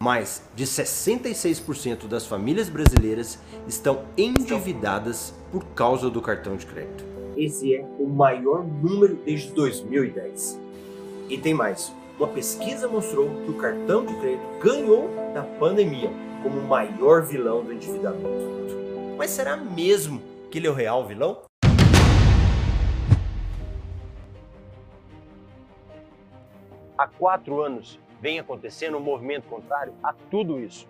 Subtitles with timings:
[0.00, 7.04] Mais de 66% das famílias brasileiras estão endividadas por causa do cartão de crédito.
[7.36, 10.60] Esse é o maior número desde 2010.
[11.28, 11.92] E tem mais.
[12.16, 16.12] Uma pesquisa mostrou que o cartão de crédito ganhou na pandemia
[16.44, 18.76] como o maior vilão do endividamento.
[19.16, 21.42] Mas será mesmo que ele é o real vilão?
[26.96, 30.86] Há quatro anos vem acontecendo um movimento contrário a tudo isso.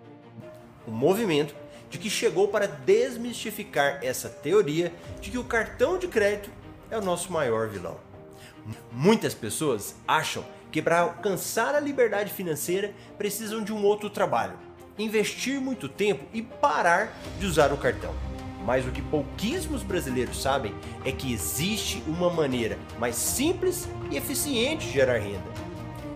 [0.87, 1.55] Um movimento
[1.89, 6.51] de que chegou para desmistificar essa teoria de que o cartão de crédito
[6.89, 7.97] é o nosso maior vilão.
[8.91, 14.57] Muitas pessoas acham que para alcançar a liberdade financeira precisam de um outro trabalho,
[14.97, 18.13] investir muito tempo e parar de usar o cartão.
[18.65, 24.85] Mas o que pouquíssimos brasileiros sabem é que existe uma maneira mais simples e eficiente
[24.85, 25.69] de gerar renda.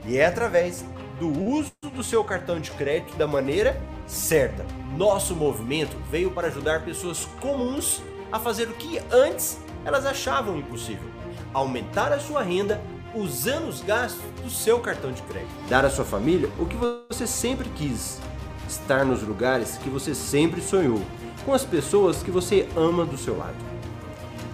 [0.06, 0.86] E é através
[1.24, 4.66] do uso do seu cartão de crédito da maneira certa.
[4.98, 11.08] Nosso movimento veio para ajudar pessoas comuns a fazer o que antes elas achavam impossível:
[11.54, 12.82] aumentar a sua renda
[13.16, 15.54] usando os gastos do seu cartão de crédito.
[15.70, 18.20] Dar à sua família o que você sempre quis.
[18.68, 21.02] Estar nos lugares que você sempre sonhou,
[21.46, 23.56] com as pessoas que você ama do seu lado.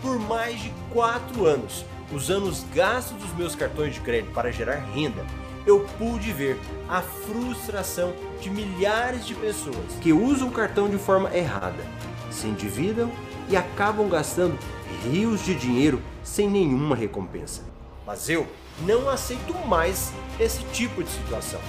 [0.01, 4.75] Por mais de 4 anos, usando os gastos dos meus cartões de crédito para gerar
[4.93, 5.25] renda,
[5.65, 11.35] eu pude ver a frustração de milhares de pessoas que usam o cartão de forma
[11.35, 11.83] errada,
[12.31, 13.11] se endividam
[13.49, 14.57] e acabam gastando
[15.03, 17.63] rios de dinheiro sem nenhuma recompensa.
[18.05, 18.47] Mas eu
[18.85, 21.59] não aceito mais esse tipo de situação.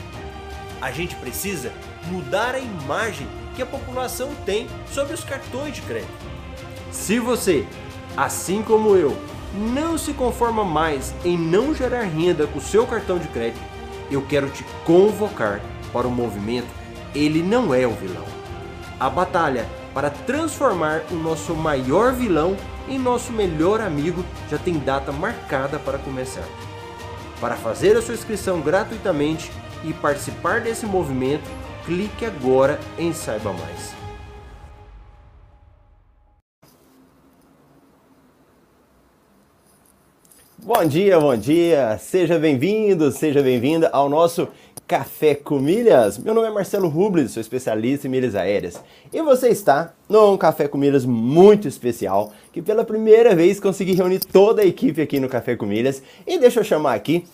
[0.80, 1.72] A gente precisa
[2.06, 6.10] mudar a imagem que a população tem sobre os cartões de crédito.
[6.90, 7.66] Se você,
[8.16, 9.16] assim como eu,
[9.54, 13.60] não se conforma mais em não gerar renda com o seu cartão de crédito,
[14.10, 15.60] eu quero te convocar
[15.92, 16.68] para o movimento
[17.14, 18.24] Ele Não É o Vilão.
[18.98, 22.56] A batalha para transformar o nosso maior vilão
[22.88, 26.44] em nosso melhor amigo já tem data marcada para começar.
[27.40, 29.50] Para fazer a sua inscrição gratuitamente
[29.82, 31.48] e participar desse movimento,
[31.84, 33.99] clique agora em Saiba Mais.
[40.72, 41.98] Bom dia, bom dia!
[41.98, 44.46] Seja bem-vindo, seja bem-vinda ao nosso
[44.86, 46.16] Café com Milhas.
[46.16, 48.80] Meu nome é Marcelo Rubles, sou especialista em milhas aéreas.
[49.12, 54.20] E você está num Café com Milhas muito especial, que pela primeira vez consegui reunir
[54.20, 56.04] toda a equipe aqui no Café com Milhas.
[56.24, 57.24] E deixa eu chamar aqui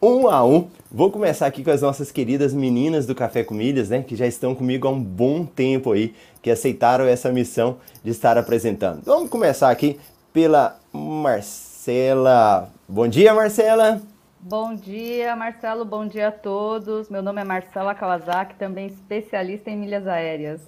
[0.00, 0.66] um a um.
[0.90, 4.26] Vou começar aqui com as nossas queridas meninas do Café com Milhas, né, que já
[4.26, 9.02] estão comigo há um bom tempo aí, que aceitaram essa missão de estar apresentando.
[9.04, 10.00] Vamos começar aqui
[10.32, 12.77] pela Marcela.
[12.90, 14.00] Bom dia, Marcela.
[14.40, 15.84] Bom dia, Marcelo.
[15.84, 17.10] Bom dia a todos.
[17.10, 20.62] Meu nome é Marcela Kawasaki, também especialista em milhas aéreas.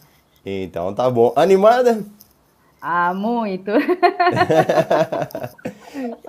[0.44, 1.32] Então tá bom.
[1.34, 2.04] Animada?
[2.78, 3.70] Ah, muito.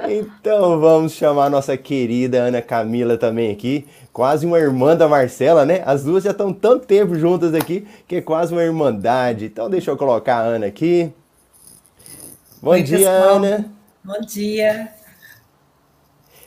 [0.07, 5.65] então vamos chamar a nossa querida Ana Camila também aqui, quase uma irmã da Marcela,
[5.65, 5.83] né?
[5.85, 9.43] As duas já estão tanto tempo juntas aqui que é quase uma irmandade.
[9.43, 11.11] Então deixa eu colocar a Ana aqui.
[12.61, 13.35] Bom Oi, dia, pessoal.
[13.35, 13.65] Ana.
[14.05, 15.00] Bom dia.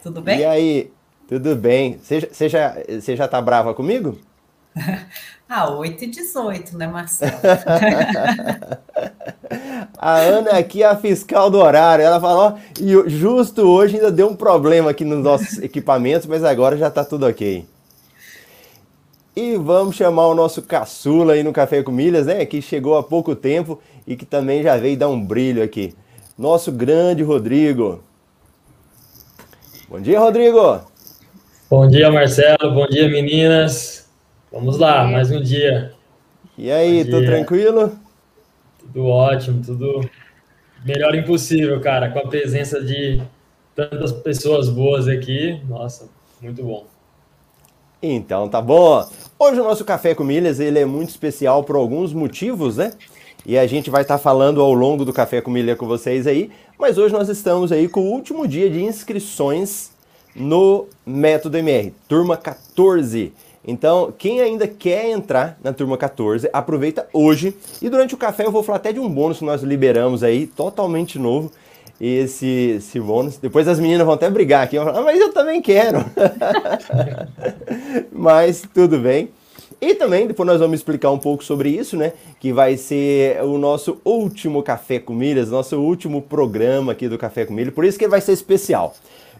[0.05, 0.41] Tudo bem?
[0.41, 0.93] E aí,
[1.27, 1.99] tudo bem?
[1.99, 4.19] Você já, você já tá brava comigo?
[5.49, 7.33] ah, 8 e 18, né, Marcelo?
[9.97, 12.05] a Ana aqui é a fiscal do horário.
[12.05, 16.77] Ela falou, e justo hoje ainda deu um problema aqui nos nossos equipamentos, mas agora
[16.77, 17.65] já tá tudo ok.
[19.35, 22.45] E vamos chamar o nosso caçula aí no Café com Milhas, né?
[22.45, 25.95] Que chegou há pouco tempo e que também já veio dar um brilho aqui
[26.37, 28.03] nosso grande Rodrigo.
[29.95, 30.81] Bom dia, Rodrigo.
[31.71, 32.75] Bom dia, Marcelo.
[32.75, 34.11] Bom dia, meninas.
[34.51, 35.93] Vamos lá, mais um dia.
[36.59, 37.97] E aí, tudo tranquilo?
[38.77, 40.01] Tudo ótimo, tudo
[40.85, 43.23] melhor impossível, cara, com a presença de
[43.73, 45.61] tantas pessoas boas aqui.
[45.69, 46.09] Nossa,
[46.43, 46.87] muito bom.
[48.03, 49.09] Então, tá bom.
[49.39, 52.95] Hoje o nosso Café com Milhas, ele é muito especial por alguns motivos, né?
[53.47, 56.27] E a gente vai estar tá falando ao longo do Café com Milha com vocês
[56.27, 59.91] aí, mas hoje nós estamos aí com o último dia de inscrições
[60.35, 63.33] no Método MR, turma 14.
[63.67, 67.55] Então, quem ainda quer entrar na turma 14, aproveita hoje.
[67.83, 70.47] E durante o café eu vou falar até de um bônus que nós liberamos aí,
[70.47, 71.53] totalmente novo.
[72.01, 73.37] Esse, esse bônus.
[73.37, 74.77] Depois as meninas vão até brigar aqui.
[74.77, 76.05] Vão falar, ah, mas eu também quero.
[78.11, 79.31] mas tudo bem.
[79.81, 82.13] E também depois nós vamos explicar um pouco sobre isso, né?
[82.41, 87.45] Que vai ser o nosso último Café com Milhas, nosso último programa aqui do Café
[87.45, 88.95] com Milhas, por isso que ele vai ser especial.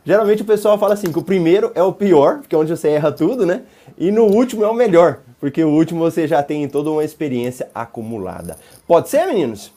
[0.05, 2.89] Geralmente o pessoal fala assim que o primeiro é o pior, porque é onde você
[2.89, 3.63] erra tudo, né?
[3.97, 7.71] E no último é o melhor, porque o último você já tem toda uma experiência
[7.75, 8.59] acumulada.
[8.87, 9.73] Pode ser, meninos?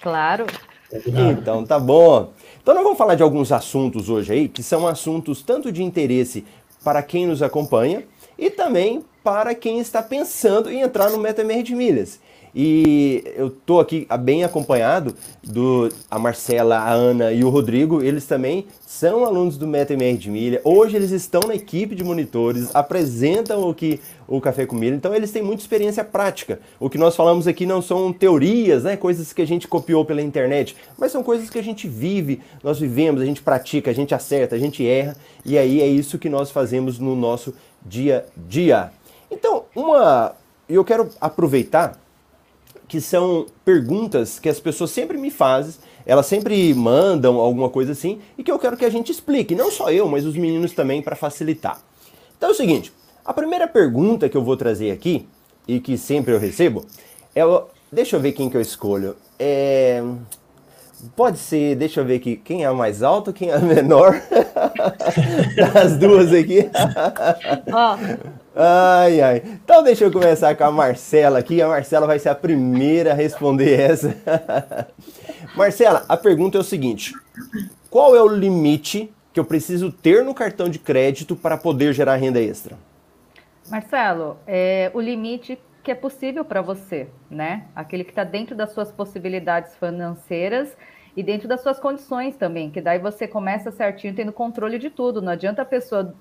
[0.00, 0.46] Claro.
[0.92, 2.30] Então tá bom.
[2.62, 6.44] Então nós vamos falar de alguns assuntos hoje aí, que são assuntos tanto de interesse
[6.84, 8.04] para quem nos acompanha
[8.42, 12.18] e também para quem está pensando em entrar no MetaMR de milhas.
[12.54, 18.02] E eu tô aqui bem acompanhado do a Marcela, a Ana e o Rodrigo.
[18.02, 20.60] Eles também são alunos do MetaMR de Milha.
[20.62, 24.94] Hoje eles estão na equipe de monitores, apresentam o que o Café com Milha.
[24.94, 26.60] Então eles têm muita experiência prática.
[26.78, 30.20] O que nós falamos aqui não são teorias, né, coisas que a gente copiou pela
[30.20, 34.14] internet, mas são coisas que a gente vive, nós vivemos, a gente pratica, a gente
[34.14, 35.16] acerta, a gente erra.
[35.42, 38.92] E aí é isso que nós fazemos no nosso dia a dia.
[39.30, 40.34] Então, uma
[40.68, 41.98] eu quero aproveitar
[42.88, 45.74] que são perguntas que as pessoas sempre me fazem,
[46.04, 49.70] elas sempre mandam alguma coisa assim, e que eu quero que a gente explique, não
[49.70, 51.80] só eu, mas os meninos também, para facilitar.
[52.36, 52.92] Então é o seguinte:
[53.24, 55.26] a primeira pergunta que eu vou trazer aqui,
[55.66, 56.84] e que sempre eu recebo,
[57.34, 57.42] é.
[57.90, 59.14] Deixa eu ver quem que eu escolho.
[59.38, 60.02] É.
[61.16, 64.20] Pode ser, deixa eu ver aqui, quem é a mais alto, quem é a menor?
[65.74, 66.70] Das duas aqui.
[67.72, 67.96] Ó,
[68.54, 69.42] Ai, ai.
[69.64, 71.62] Então deixa eu começar com a Marcela aqui.
[71.62, 74.14] A Marcela vai ser a primeira a responder essa.
[75.56, 77.14] Marcela, a pergunta é o seguinte:
[77.88, 82.16] qual é o limite que eu preciso ter no cartão de crédito para poder gerar
[82.16, 82.76] renda extra?
[83.70, 87.66] Marcelo, é o limite que é possível para você, né?
[87.74, 90.76] Aquele que está dentro das suas possibilidades financeiras
[91.16, 95.20] e dentro das suas condições também, que daí você começa certinho tendo controle de tudo.
[95.20, 96.14] Não adianta a pessoa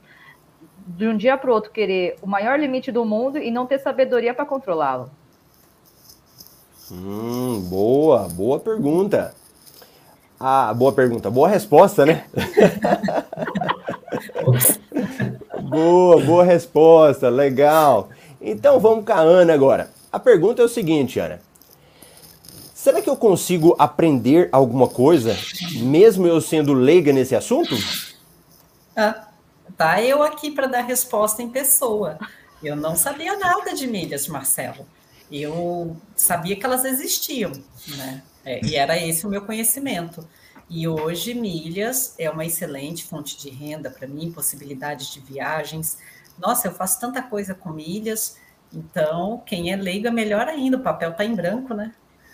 [0.85, 3.79] de um dia para o outro querer o maior limite do mundo e não ter
[3.79, 5.09] sabedoria para controlá-lo?
[6.91, 9.33] Hum, boa, boa pergunta.
[10.39, 12.25] Ah, boa pergunta, boa resposta, né?
[15.69, 18.09] boa, boa resposta, legal.
[18.41, 19.91] Então vamos com a Ana agora.
[20.11, 21.39] A pergunta é o seguinte, Ana.
[22.73, 25.37] Será que eu consigo aprender alguma coisa,
[25.83, 27.75] mesmo eu sendo leiga nesse assunto?
[28.95, 29.27] Ah,
[29.77, 32.17] tá eu aqui para dar resposta em pessoa.
[32.63, 34.85] Eu não sabia nada de milhas, Marcelo.
[35.31, 37.51] Eu sabia que elas existiam,
[37.87, 38.23] né?
[38.43, 40.27] É, e era esse o meu conhecimento.
[40.67, 45.97] E hoje, milhas é uma excelente fonte de renda para mim, possibilidades de viagens.
[46.41, 48.35] Nossa, eu faço tanta coisa com milhas.
[48.73, 51.91] Então, quem é leigo é melhor ainda, o papel está em branco, né?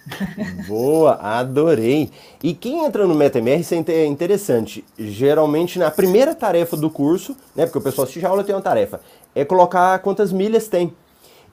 [0.65, 2.09] Boa, adorei.
[2.42, 4.86] E quem entra no MetaMR, isso é interessante.
[4.98, 7.65] Geralmente, na primeira tarefa do curso, né?
[7.65, 9.01] Porque o pessoal assiste a aula tem uma tarefa,
[9.36, 10.94] é colocar quantas milhas tem.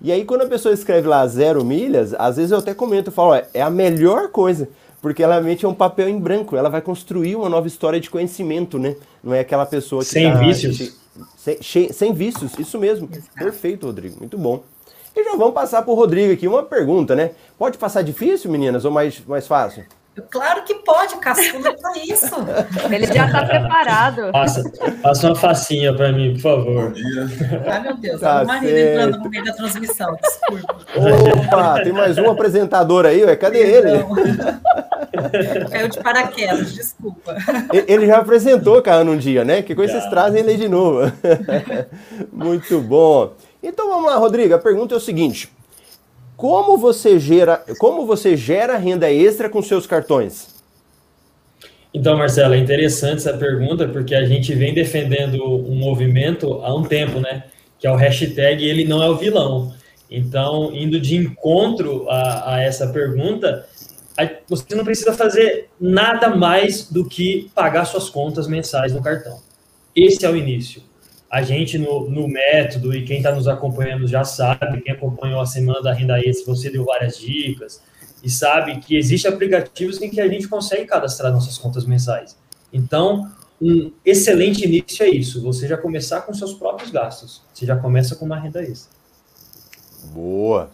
[0.01, 3.13] E aí, quando a pessoa escreve lá zero milhas, às vezes eu até comento, eu
[3.13, 4.69] falo, é a melhor coisa,
[5.01, 8.11] porque ela realmente é um papel em branco, ela vai construir uma nova história de
[8.11, 8.97] conhecimento, né?
[9.23, 10.11] Não é aquela pessoa que.
[10.11, 11.04] Sem tá, vícios.
[11.37, 13.09] Sem, sem vícios, isso mesmo.
[13.37, 14.63] Perfeito, Rodrigo, muito bom.
[15.17, 17.33] E já vamos passar para o Rodrigo aqui uma pergunta, né?
[17.57, 19.85] Pode passar difícil, meninas, ou mais, mais fácil?
[20.31, 22.35] Claro que pode, caçula é para isso.
[22.91, 24.31] Ele já está preparado.
[24.31, 24.63] Passa,
[25.03, 26.89] passa uma facinha para mim, por favor.
[26.89, 27.27] Bom dia.
[27.67, 30.77] Ai, meu Deus, tá o marido entrando no meio da transmissão, desculpa.
[31.47, 34.05] Opa, tem mais um apresentador aí, ué, cadê ele?
[35.71, 37.37] Caiu de paraquedas, desculpa.
[37.73, 39.63] Ele já apresentou, cara, num dia, né?
[39.63, 41.11] Que coisa vocês trazem ele de novo.
[42.33, 43.33] Muito bom.
[43.63, 44.55] Então vamos lá, Rodrigo.
[44.55, 45.51] A pergunta é o seguinte:
[46.37, 50.55] como você gera, como você gera renda extra com seus cartões?
[51.93, 56.83] Então, Marcelo, é interessante essa pergunta porque a gente vem defendendo um movimento há um
[56.83, 57.45] tempo, né?
[57.79, 59.73] Que é o hashtag ele não é o vilão.
[60.11, 63.67] Então, indo de encontro a, a essa pergunta,
[64.49, 69.39] você não precisa fazer nada mais do que pagar suas contas mensais no cartão.
[69.95, 70.83] Esse é o início
[71.35, 75.47] a gente no, no método, e quem está nos acompanhando já sabe, quem acompanhou a
[75.47, 77.83] Semana da Renda Extra, você deu várias dicas,
[78.23, 82.37] e sabe que existem aplicativos em que a gente consegue cadastrar nossas contas mensais.
[82.73, 83.29] Então,
[83.61, 88.15] um excelente início é isso, você já começar com seus próprios gastos, você já começa
[88.15, 88.93] com uma renda extra.
[90.13, 90.71] Boa!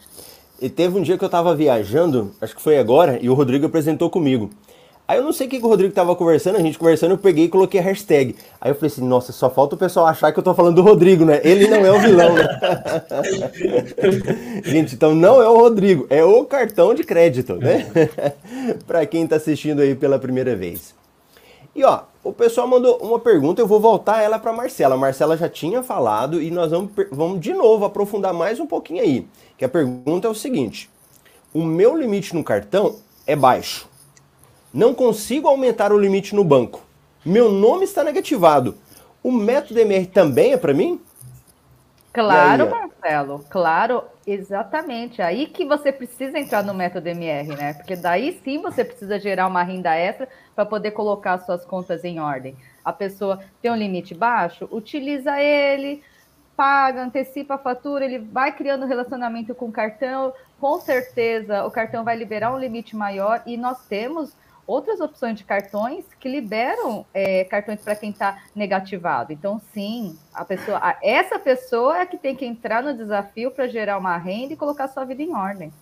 [0.61, 3.65] E teve um dia que eu estava viajando, acho que foi agora, e o Rodrigo
[3.65, 4.51] apresentou comigo.
[5.11, 7.47] Aí eu não sei o que, o Rodrigo tava conversando, a gente conversando, eu peguei
[7.47, 8.37] e coloquei a hashtag.
[8.61, 10.83] Aí eu falei assim, nossa, só falta o pessoal achar que eu tô falando do
[10.83, 11.41] Rodrigo, né?
[11.43, 12.47] Ele não é o vilão, né?
[14.63, 17.91] gente, então não é o Rodrigo, é o cartão de crédito, né?
[18.87, 20.95] para quem tá assistindo aí pela primeira vez.
[21.75, 24.95] E ó, o pessoal mandou uma pergunta, eu vou voltar ela para Marcela.
[24.95, 29.03] A Marcela já tinha falado e nós vamos, vamos de novo aprofundar mais um pouquinho
[29.03, 29.27] aí.
[29.59, 30.89] Que a pergunta é o seguinte:
[31.53, 32.95] o meu limite no cartão
[33.27, 33.90] é baixo
[34.73, 36.81] não consigo aumentar o limite no banco.
[37.25, 38.77] meu nome está negativado.
[39.23, 41.01] O método MR também é para mim?
[42.13, 45.21] Claro, aí, Marcelo, claro, exatamente.
[45.23, 47.75] Aí que você precisa entrar no método MR, né?
[47.75, 52.19] Porque daí sim você precisa gerar uma renda extra para poder colocar suas contas em
[52.19, 52.57] ordem.
[52.85, 56.03] A pessoa tem um limite baixo, utiliza ele,
[56.57, 62.05] paga, antecipa a fatura, ele vai criando relacionamento com o cartão, com certeza o cartão
[62.05, 64.33] vai liberar um limite maior e nós temos
[64.71, 69.33] outras opções de cartões que liberam é, cartões para quem está negativado.
[69.33, 73.99] Então, sim, a pessoa, essa pessoa é que tem que entrar no desafio para gerar
[73.99, 75.73] uma renda e colocar sua vida em ordem.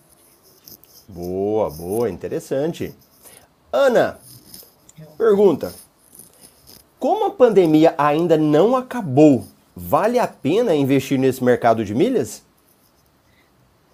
[1.07, 2.95] Boa, boa, interessante.
[3.71, 4.19] Ana,
[5.17, 5.71] pergunta:
[6.97, 12.43] como a pandemia ainda não acabou, vale a pena investir nesse mercado de milhas?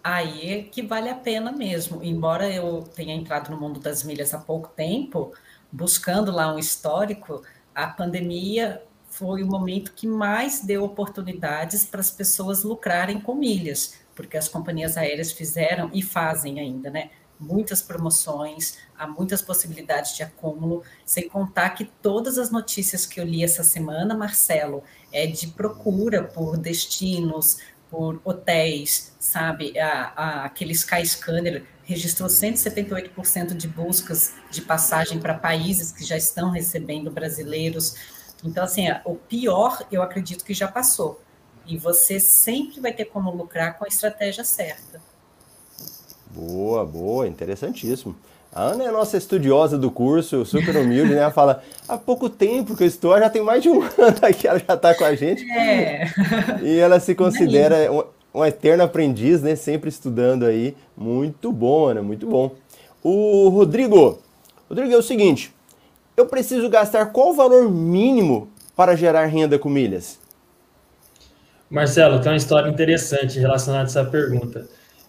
[0.05, 2.03] Aí é que vale a pena mesmo.
[2.03, 5.33] Embora eu tenha entrado no mundo das milhas há pouco tempo,
[5.71, 7.41] buscando lá um histórico,
[7.73, 13.95] a pandemia foi o momento que mais deu oportunidades para as pessoas lucrarem com milhas,
[14.13, 17.09] porque as companhias aéreas fizeram e fazem ainda, né?
[17.39, 23.25] Muitas promoções, há muitas possibilidades de acúmulo, sem contar que todas as notícias que eu
[23.25, 27.57] li essa semana, Marcelo, é de procura por destinos,
[27.95, 29.79] por hotéis, sabe?
[29.79, 36.49] A, a, aquele Skyscanner registrou 178% de buscas de passagem para países que já estão
[36.49, 37.95] recebendo brasileiros.
[38.43, 41.21] Então, assim, o pior eu acredito que já passou.
[41.65, 45.01] E você sempre vai ter como lucrar com a estratégia certa.
[46.31, 48.13] Boa, boa, interessantíssimo.
[48.55, 51.19] A Ana é a nossa estudiosa do curso, super humilde, né?
[51.19, 54.47] Ela fala, há pouco tempo que eu estou, já tem mais de um ano que
[54.47, 55.45] ela já está com a gente.
[55.51, 56.07] É.
[56.63, 58.03] E ela se considera um,
[58.39, 59.57] um eterno aprendiz, né?
[59.57, 60.73] Sempre estudando aí.
[60.95, 62.55] Muito bom, Ana, muito bom.
[63.03, 64.21] O Rodrigo,
[64.69, 65.53] Rodrigo, é o seguinte,
[66.15, 70.17] eu preciso gastar qual valor mínimo para gerar renda com milhas?
[71.69, 74.65] Marcelo, tem uma história interessante relacionada a essa pergunta.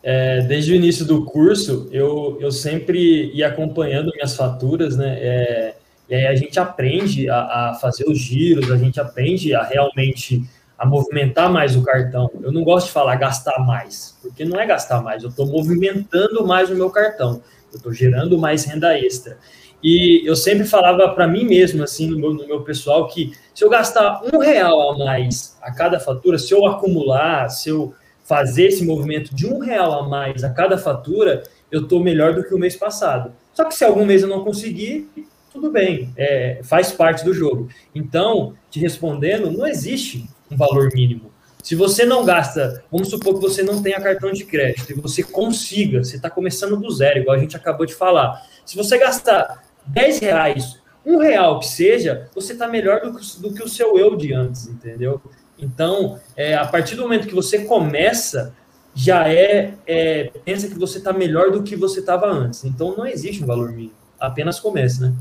[0.08, 5.18] É, desde o início do curso, eu, eu sempre ia acompanhando minhas faturas, né?
[5.18, 5.74] É,
[6.08, 10.44] e aí a gente aprende a, a, fazer os giros, a gente aprende a realmente
[10.78, 12.30] a movimentar mais o cartão.
[12.40, 16.46] Eu não gosto de falar gastar mais, porque não é gastar mais, eu estou movimentando
[16.46, 19.36] mais o meu cartão, eu estou gerando mais renda extra.
[19.82, 23.64] E eu sempre falava para mim mesmo, assim, no meu, no meu pessoal, que se
[23.64, 27.92] eu gastar um real a mais a cada fatura, se eu acumular, se eu
[28.26, 32.42] fazer esse movimento de um real a mais a cada fatura, eu estou melhor do
[32.42, 33.32] que o mês passado.
[33.54, 35.08] Só que se algum mês eu não conseguir,
[35.52, 37.68] tudo bem, é, faz parte do jogo.
[37.94, 41.30] Então, te respondendo, não existe um valor mínimo.
[41.62, 45.22] Se você não gasta, vamos supor que você não tenha cartão de crédito e você
[45.22, 48.42] consiga, você está começando do zero, igual a gente acabou de falar.
[48.64, 53.62] Se você gastar 10 reais, um real que seja, você está melhor do do que
[53.62, 55.20] o seu eu de antes, entendeu?
[55.58, 58.54] Então, é, a partir do momento que você começa,
[58.94, 62.64] já é, é pensa que você está melhor do que você estava antes.
[62.64, 63.94] Então, não existe um valor mínimo.
[64.18, 65.14] Apenas comece, né?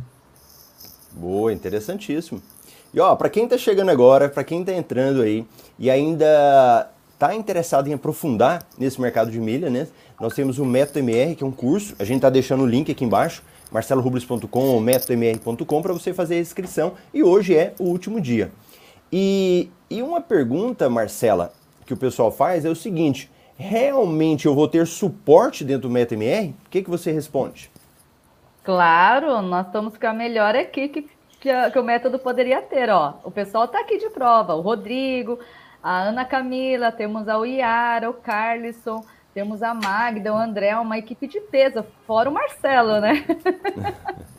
[1.11, 2.41] Boa, interessantíssimo.
[2.93, 5.45] E ó, para quem está chegando agora, para quem está entrando aí
[5.77, 9.87] e ainda está interessado em aprofundar nesse mercado de milha, né?
[10.19, 11.95] Nós temos o Método MR, que é um curso.
[11.99, 16.39] A gente está deixando o link aqui embaixo, marcelorubles.com ou métodomr.com para você fazer a
[16.39, 16.93] inscrição.
[17.13, 18.51] E hoje é o último dia.
[19.11, 21.53] E, e uma pergunta, Marcela,
[21.85, 26.49] que o pessoal faz é o seguinte: realmente eu vou ter suporte dentro do MetaMR?
[26.65, 27.69] O que, que você responde?
[28.63, 32.89] Claro, nós estamos com a melhor equipe que, a, que o método poderia ter.
[32.89, 33.13] Ó.
[33.23, 35.39] O pessoal está aqui de prova: o Rodrigo,
[35.83, 41.27] a Ana Camila, temos a Iara, o Carlson, temos a Magda, o André, uma equipe
[41.27, 43.23] de peso, fora o Marcelo, né?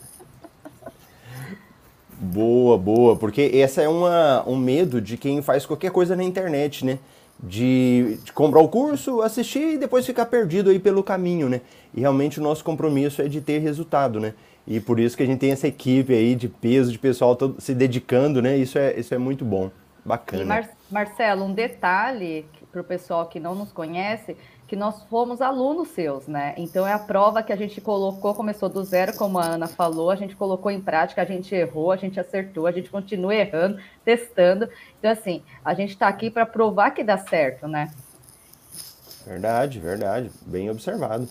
[2.19, 6.85] Boa, boa, porque essa é uma, um medo de quem faz qualquer coisa na internet,
[6.85, 6.99] né?
[7.39, 11.61] De, de, comprar o curso, assistir e depois ficar perdido aí pelo caminho, né?
[11.95, 14.33] E realmente o nosso compromisso é de ter resultado, né?
[14.67, 17.61] E por isso que a gente tem essa equipe aí de peso, de pessoal todo
[17.61, 18.57] se dedicando, né?
[18.57, 19.71] Isso é, isso é muito bom,
[20.03, 20.45] bacana.
[20.47, 25.89] Mar Marcelo, um detalhe para o pessoal que não nos conhece, que nós fomos alunos
[25.89, 26.55] seus, né?
[26.57, 30.11] Então é a prova que a gente colocou, começou do zero, como a Ana falou,
[30.11, 33.79] a gente colocou em prática, a gente errou, a gente acertou, a gente continua errando,
[34.05, 34.69] testando.
[34.99, 37.93] Então, assim, a gente está aqui para provar que dá certo, né?
[39.25, 40.31] Verdade, verdade.
[40.45, 41.29] Bem observado.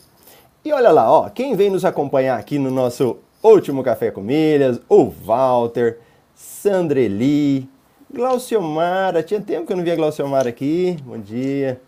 [0.64, 4.80] E olha lá, ó, quem vem nos acompanhar aqui no nosso último Café com Milhas,
[4.90, 6.00] o Walter,
[6.34, 7.70] Sandreli,
[8.12, 11.82] Glauciomara, tinha tempo que eu não via Glauciomara aqui, bom dia.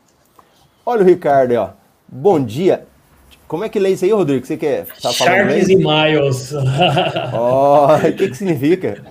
[0.89, 1.71] Olha o Ricardo aí, ó.
[2.07, 2.85] Bom dia.
[3.45, 4.45] Como é que lê isso aí, Rodrigo?
[4.45, 6.53] Você quer tá Sharks e Miles.
[7.33, 9.03] Ó, oh, o que que significa?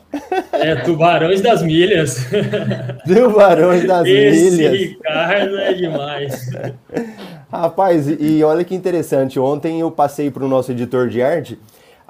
[0.54, 2.28] É, tubarões das milhas.
[3.06, 4.73] Tubarões das Esse milhas.
[4.73, 6.50] Esse Ricardo é demais.
[7.52, 9.38] Rapaz, e olha que interessante.
[9.38, 11.59] Ontem eu passei para o nosso editor de arte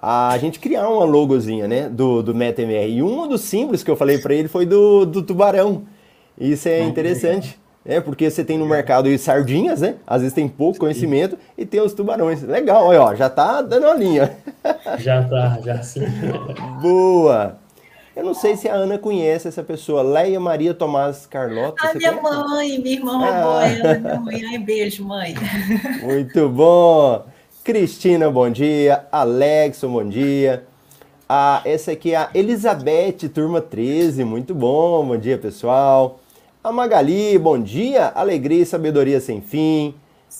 [0.00, 2.88] a gente criar uma logozinha, né, do, do MetaMR.
[2.88, 5.82] E um dos símbolos que eu falei para ele foi do, do tubarão.
[6.38, 7.58] Isso é interessante.
[7.88, 9.94] É, porque você tem no mercado aí sardinhas, né?
[10.04, 12.42] Às vezes tem pouco conhecimento e tem os tubarões.
[12.42, 14.36] Legal, olha, ó, já tá dando a linha.
[14.98, 16.00] Já tá, já sim.
[16.82, 17.56] Boa.
[18.16, 21.76] Eu não sei se a Ana conhece essa pessoa, Leia Maria Tomás Carlota.
[21.80, 22.48] Ah, minha conhece?
[22.48, 23.98] mãe, minha irmã ah.
[24.00, 24.44] minha mãe.
[24.44, 25.34] Ai, beijo, mãe.
[26.02, 27.24] Muito bom.
[27.62, 29.04] Cristina, bom dia.
[29.12, 30.64] Alexo, bom dia.
[31.28, 34.24] Ah, essa aqui é a Elizabeth, turma 13.
[34.24, 35.06] Muito bom.
[35.06, 36.18] Bom dia, pessoal.
[36.66, 38.08] A Magali, bom dia.
[38.08, 39.94] Alegria e sabedoria sem fim.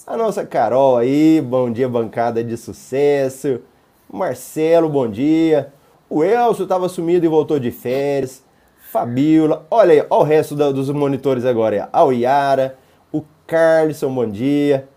[0.04, 3.60] A nossa Carol aí, bom dia, bancada de sucesso.
[4.12, 5.72] Marcelo, bom dia.
[6.10, 8.42] O Elcio estava sumido e voltou de férias.
[8.90, 11.88] Fabiola, olha aí, olha o resto dos monitores agora.
[11.92, 12.76] A Yara,
[13.12, 14.88] o Carlson, bom dia.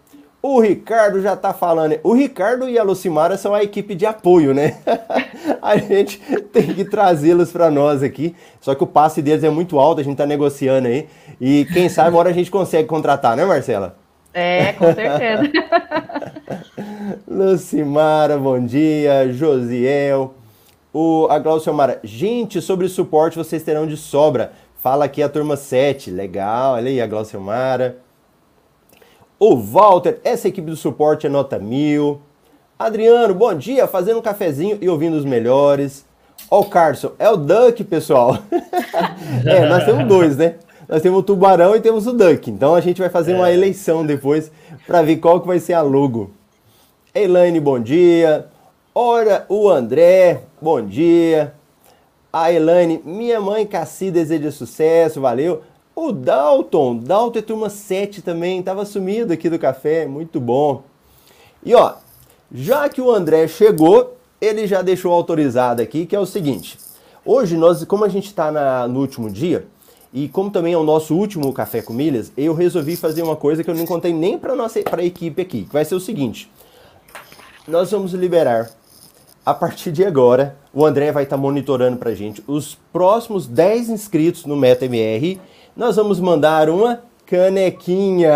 [0.41, 1.99] O Ricardo já tá falando.
[2.01, 4.77] O Ricardo e a Lucimara são a equipe de apoio, né?
[5.61, 6.17] a gente
[6.53, 8.33] tem que trazê-los para nós aqui.
[8.61, 11.07] Só que o passe deles é muito alto, a gente tá negociando aí.
[11.41, 13.97] E quem sabe uma hora a gente consegue contratar, né, Marcela?
[14.33, 15.51] É, com certeza.
[17.27, 19.31] Lucimara, bom dia.
[19.33, 20.35] Josiel.
[20.93, 24.53] O, a Glaucia Mara, gente, sobre suporte vocês terão de sobra.
[24.81, 26.09] Fala aqui a turma 7.
[26.09, 27.97] Legal, olha aí a Glaucia Mara.
[29.39, 32.19] O Walter, essa equipe do suporte é nota mil.
[32.77, 36.05] Adriano, bom dia, fazendo um cafezinho e ouvindo os melhores.
[36.51, 38.37] Ó, o Carson, é o Duck, pessoal.
[39.45, 40.55] é, nós temos dois, né?
[40.89, 42.51] Nós temos o Tubarão e temos o Duck.
[42.51, 43.35] Então a gente vai fazer é.
[43.35, 44.51] uma eleição depois
[44.85, 46.31] para ver qual que vai ser a logo.
[47.15, 48.47] Elaine, bom dia.
[48.93, 51.53] Ora, o André, bom dia.
[52.33, 55.63] A Elaine, minha mãe Cassi deseja sucesso, valeu.
[56.01, 60.83] O Dalton, Dalton é turma 7 também, estava sumido aqui do café, muito bom.
[61.61, 61.95] E ó,
[62.49, 66.77] já que o André chegou, ele já deixou autorizado aqui, que é o seguinte.
[67.25, 69.67] Hoje, nós, como a gente está no último dia,
[70.13, 73.61] e como também é o nosso último Café com Milhas, eu resolvi fazer uma coisa
[73.61, 74.55] que eu não contei nem para
[74.89, 76.49] pra equipe aqui, que vai ser o seguinte.
[77.67, 78.71] Nós vamos liberar,
[79.45, 83.89] a partir de agora, o André vai estar tá monitorando para gente os próximos 10
[83.89, 85.37] inscritos no MetaMR
[85.75, 88.33] nós vamos mandar uma canequinha.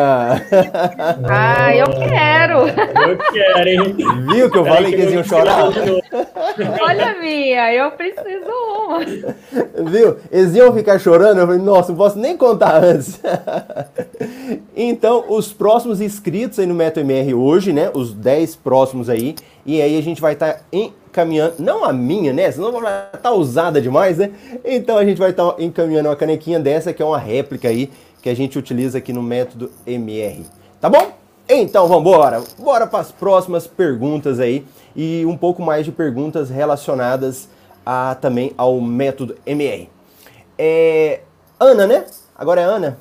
[1.25, 2.59] Ah, eu quero.
[2.67, 3.95] Eu quero, hein?
[4.31, 5.65] Viu que eu falei que, eles iam chorar?
[6.81, 8.51] Olha, minha, eu preciso
[8.85, 8.99] uma.
[9.89, 10.17] Viu?
[10.31, 11.39] Eles iam ficar chorando.
[11.39, 13.19] Eu falei, nossa, não posso nem contar antes.
[14.75, 17.91] Então, os próximos inscritos aí no MetoMR hoje, né?
[17.93, 19.35] Os 10 próximos aí.
[19.65, 22.51] E aí a gente vai estar tá encaminhando, não a minha, né?
[22.51, 24.31] Senão vai estar tá usada demais, né?
[24.65, 27.91] Então a gente vai estar tá encaminhando uma canequinha dessa, que é uma réplica aí,
[28.21, 30.45] que a gente utiliza aqui no método MR.
[30.81, 31.13] Tá bom?
[31.47, 32.43] Então vamos embora.
[32.59, 37.47] Bora para as próximas perguntas aí e um pouco mais de perguntas relacionadas
[37.85, 39.89] a, também ao método MR.
[40.57, 41.21] É,
[41.59, 42.05] Ana, né?
[42.35, 42.97] Agora é Ana?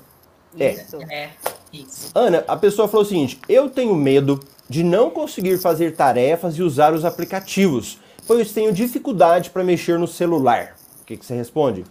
[0.58, 0.72] É.
[0.72, 0.98] Isso.
[1.10, 1.28] É.
[1.72, 2.10] Isso.
[2.14, 4.38] Ana, a pessoa falou o seguinte: eu tenho medo
[4.72, 10.08] de não conseguir fazer tarefas e usar os aplicativos, pois tenho dificuldade para mexer no
[10.08, 10.78] celular.
[11.02, 11.84] O que, que você responde?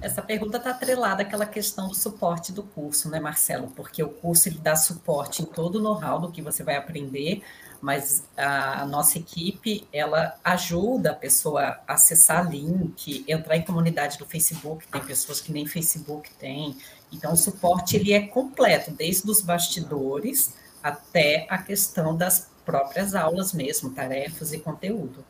[0.00, 3.66] Essa pergunta está atrelada àquela questão do suporte do curso, né, Marcelo?
[3.74, 7.42] Porque o curso ele dá suporte em todo o know-how do que você vai aprender,
[7.80, 14.24] mas a, nossa equipe ela ajuda a pessoa a acessar link, entrar em comunidade do
[14.24, 16.76] Facebook, tem pessoas que nem Facebook tem.
[17.12, 23.52] Então o suporte ele é completo, desde os bastidores até a questão das próprias aulas
[23.52, 25.24] mesmo, tarefas e conteúdo.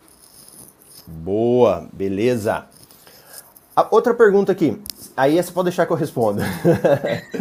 [1.07, 2.67] Boa, beleza.
[3.75, 4.81] A outra pergunta aqui,
[5.17, 6.45] aí essa pode deixar que eu responda.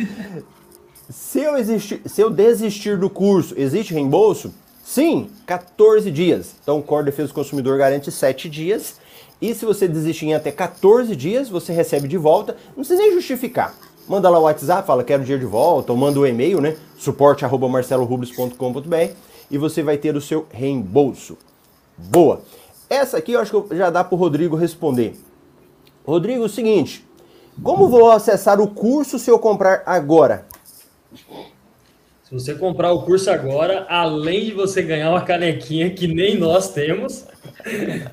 [1.09, 4.53] se, eu existir, se eu desistir do curso, existe reembolso?
[4.83, 6.55] Sim, 14 dias.
[6.61, 8.95] Então o Core Defesa do Consumidor garante 7 dias.
[9.41, 12.55] E se você desistir em até 14 dias, você recebe de volta.
[12.67, 13.75] Não precisa nem justificar.
[14.11, 16.75] Manda lá o WhatsApp, fala quero dinheiro de volta, ou manda o um e-mail, né?
[16.97, 19.13] suporte@marcelorubles.com.br
[19.49, 21.37] e você vai ter o seu reembolso.
[21.97, 22.41] Boa.
[22.89, 25.13] Essa aqui eu acho que já dá para o Rodrigo responder.
[26.05, 27.07] Rodrigo, o seguinte:
[27.63, 30.45] como vou acessar o curso se eu comprar agora?
[31.15, 36.73] Se você comprar o curso agora, além de você ganhar uma canequinha que nem nós
[36.73, 37.25] temos,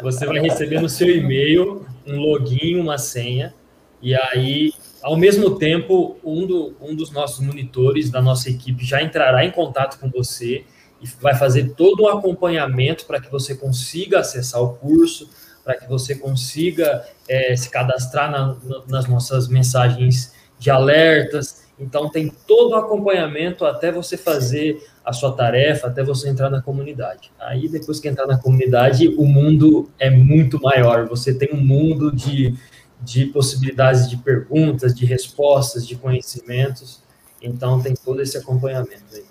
[0.00, 3.52] você vai receber no seu e-mail um login, uma senha,
[4.00, 9.02] e aí, ao mesmo tempo, um, do, um dos nossos monitores da nossa equipe já
[9.02, 10.64] entrará em contato com você
[11.00, 15.30] e vai fazer todo um acompanhamento para que você consiga acessar o curso,
[15.62, 21.68] para que você consiga é, se cadastrar na, na, nas nossas mensagens de alertas.
[21.78, 26.60] Então, tem todo o acompanhamento até você fazer a sua tarefa, até você entrar na
[26.60, 27.30] comunidade.
[27.38, 31.06] Aí, depois que entrar na comunidade, o mundo é muito maior.
[31.06, 32.54] Você tem um mundo de,
[33.00, 37.00] de possibilidades de perguntas, de respostas, de conhecimentos.
[37.40, 39.24] Então, tem todo esse acompanhamento aí.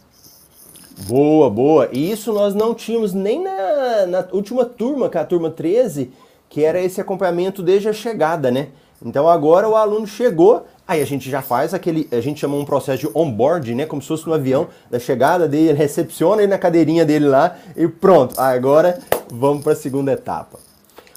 [1.05, 1.89] Boa, boa.
[1.91, 6.11] E isso nós não tínhamos nem na, na última turma, que é a turma 13,
[6.49, 8.69] que era esse acompanhamento desde a chegada, né?
[9.05, 12.65] Então agora o aluno chegou, aí a gente já faz aquele, a gente chama um
[12.65, 13.85] processo de onboard, né?
[13.85, 17.55] Como se fosse no avião, da chegada dele, ele recepciona ele na cadeirinha dele lá
[17.75, 18.39] e pronto.
[18.39, 18.97] Agora
[19.31, 20.66] vamos para a segunda etapa.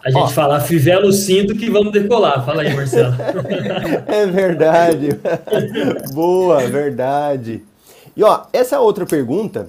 [0.04, 2.44] A gente Ó, fala fivela o cinto que vamos decolar.
[2.44, 3.14] Fala aí, Marcelo.
[4.08, 5.08] é verdade.
[6.14, 7.62] Boa, verdade.
[8.16, 9.68] E ó, essa outra pergunta,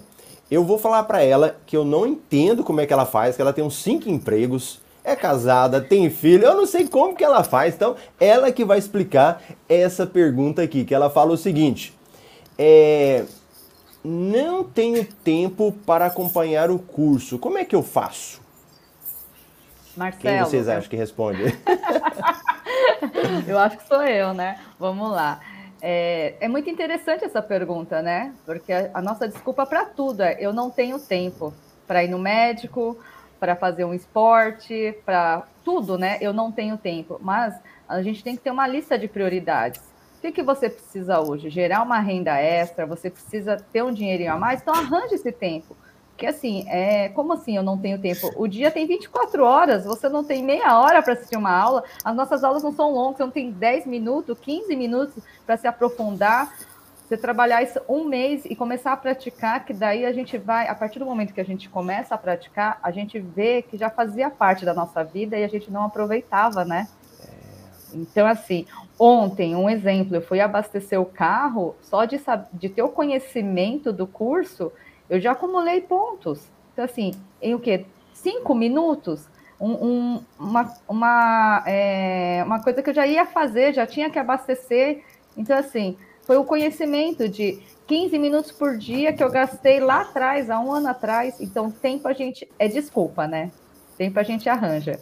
[0.50, 3.42] eu vou falar para ela que eu não entendo como é que ela faz, que
[3.42, 7.44] ela tem uns cinco empregos, é casada, tem filho, eu não sei como que ela
[7.44, 7.76] faz.
[7.76, 11.94] Então, ela que vai explicar essa pergunta aqui, que ela fala o seguinte:
[12.58, 13.26] é,
[14.04, 17.38] não tenho tempo para acompanhar o curso.
[17.38, 18.40] Como é que eu faço?
[19.96, 20.22] Marcelo.
[20.22, 21.44] Quem vocês acham que responde?
[23.48, 24.60] eu acho que sou eu, né?
[24.80, 25.40] Vamos lá.
[25.82, 28.34] É, é muito interessante essa pergunta, né?
[28.46, 31.54] Porque a, a nossa desculpa para tudo é eu não tenho tempo
[31.88, 32.98] para ir no médico,
[33.40, 36.18] para fazer um esporte, para tudo, né?
[36.22, 37.20] Eu não tenho tempo.
[37.20, 39.82] Mas a gente tem que ter uma lista de prioridades.
[40.18, 41.50] O que, que você precisa hoje?
[41.50, 45.76] Gerar uma renda extra, você precisa ter um dinheirinho a mais, então arranje esse tempo.
[46.22, 48.30] Porque assim, é, como assim eu não tenho tempo?
[48.36, 52.16] O dia tem 24 horas, você não tem meia hora para assistir uma aula, as
[52.16, 55.16] nossas aulas não são longas, você não tem 10 minutos, 15 minutos
[55.48, 56.56] para se aprofundar.
[57.08, 60.76] Você trabalhar isso um mês e começar a praticar, que daí a gente vai, a
[60.76, 64.30] partir do momento que a gente começa a praticar, a gente vê que já fazia
[64.30, 66.88] parte da nossa vida e a gente não aproveitava, né?
[67.92, 68.68] Então, assim,
[69.00, 72.22] ontem, um exemplo, eu fui abastecer o carro, só de,
[72.54, 74.72] de ter o conhecimento do curso,
[75.12, 76.40] eu já acumulei pontos.
[76.72, 77.86] Então, assim, em o quê?
[78.14, 79.28] Cinco minutos?
[79.60, 84.18] Um, um, uma, uma, é, uma coisa que eu já ia fazer, já tinha que
[84.18, 85.04] abastecer.
[85.36, 90.50] Então, assim, foi o conhecimento de 15 minutos por dia que eu gastei lá atrás,
[90.50, 91.42] há um ano atrás.
[91.42, 92.48] Então, tempo a gente.
[92.58, 93.52] É desculpa, né?
[93.98, 94.98] Tempo a gente arranja.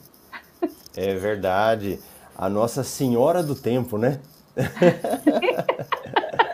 [0.98, 2.00] É verdade.
[2.36, 4.20] A Nossa Senhora do Tempo, né?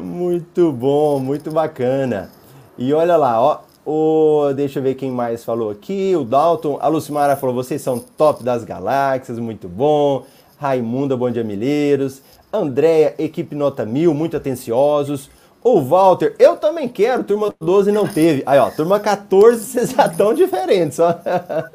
[0.00, 2.30] muito bom, muito bacana.
[2.78, 6.14] E olha lá, ó, o, deixa eu ver quem mais falou aqui.
[6.16, 10.24] O Dalton, a Lucimara falou: vocês são top das galáxias, muito bom.
[10.58, 12.22] Raimunda, bom dia, milheiros.
[12.52, 15.30] Andréia, equipe nota mil, muito atenciosos.
[15.62, 18.42] O Walter, eu também quero, turma 12 não teve.
[18.46, 21.18] Aí, ó, turma 14, vocês já estão diferentes, ó.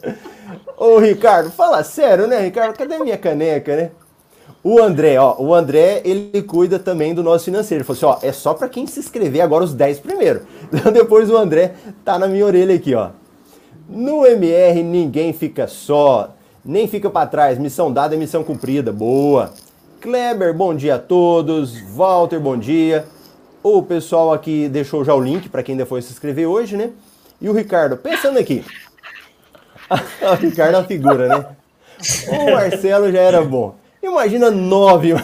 [0.78, 2.76] Ô, Ricardo, fala sério, né, Ricardo?
[2.76, 3.92] Cadê minha caneca, né?
[4.68, 7.84] O André, ó, o André, ele cuida também do nosso financeiro.
[7.84, 10.42] Ele falou assim, ó, é só para quem se inscrever agora os 10 primeiro.
[10.74, 13.10] Então depois o André tá na minha orelha aqui, ó.
[13.88, 16.34] No MR ninguém fica só,
[16.66, 17.60] nem fica para trás.
[17.60, 18.92] Missão dada é missão cumprida.
[18.92, 19.54] Boa.
[20.02, 21.80] Kleber, bom dia a todos.
[21.96, 23.06] Walter, bom dia.
[23.62, 26.90] O pessoal aqui deixou já o link para quem ainda foi se inscrever hoje, né?
[27.40, 28.66] E o Ricardo, pensando aqui.
[29.92, 31.46] o Ricardo é uma figura, né?
[32.30, 33.85] O Marcelo já era bom.
[34.06, 35.14] Imagina nove.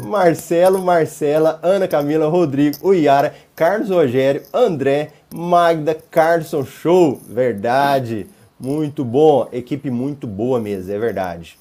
[0.00, 8.26] Marcelo, Marcela, Ana Camila, Rodrigo, o Yara, Carlos Rogério, André, Magda, Carlson, show, verdade,
[8.58, 11.58] muito bom, equipe muito boa mesmo, é verdade.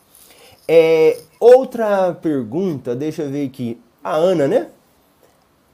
[0.65, 4.67] É, outra pergunta, deixa eu ver aqui, a Ana, né?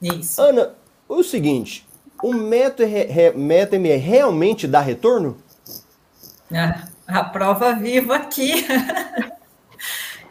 [0.01, 0.41] Isso.
[0.41, 0.71] Ana,
[1.07, 1.85] o seguinte,
[2.23, 2.89] o método,
[3.35, 5.37] método realmente dá retorno?
[6.51, 8.65] Ah, a prova viva aqui.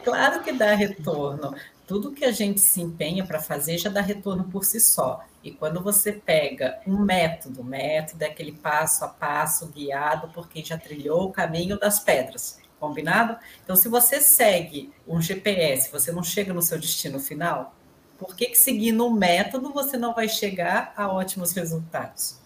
[0.05, 1.55] Claro que dá retorno.
[1.87, 5.25] Tudo que a gente se empenha para fazer já dá retorno por si só.
[5.43, 10.65] E quando você pega um método, método é aquele passo a passo guiado por quem
[10.65, 13.37] já trilhou o caminho das pedras, combinado?
[13.63, 17.75] Então, se você segue um GPS, você não chega no seu destino final,
[18.19, 22.39] por que, que seguindo um método você não vai chegar a ótimos resultados?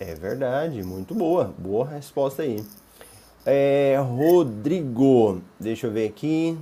[0.00, 2.64] É verdade, muito boa, boa resposta aí.
[3.46, 6.56] É, Rodrigo, deixa eu ver aqui.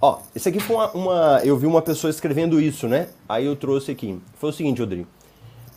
[0.00, 3.08] Ó, esse aqui foi uma, uma, Eu vi uma pessoa escrevendo isso, né?
[3.28, 4.18] Aí eu trouxe aqui.
[4.34, 5.08] Foi o seguinte, Rodrigo.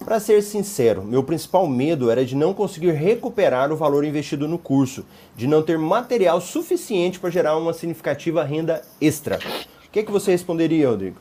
[0.04, 4.58] Para ser sincero, meu principal medo era de não conseguir recuperar o valor investido no
[4.58, 5.06] curso,
[5.36, 9.38] de não ter material suficiente para gerar uma significativa renda extra.
[9.86, 11.18] O que, é que você responderia, Rodrigo?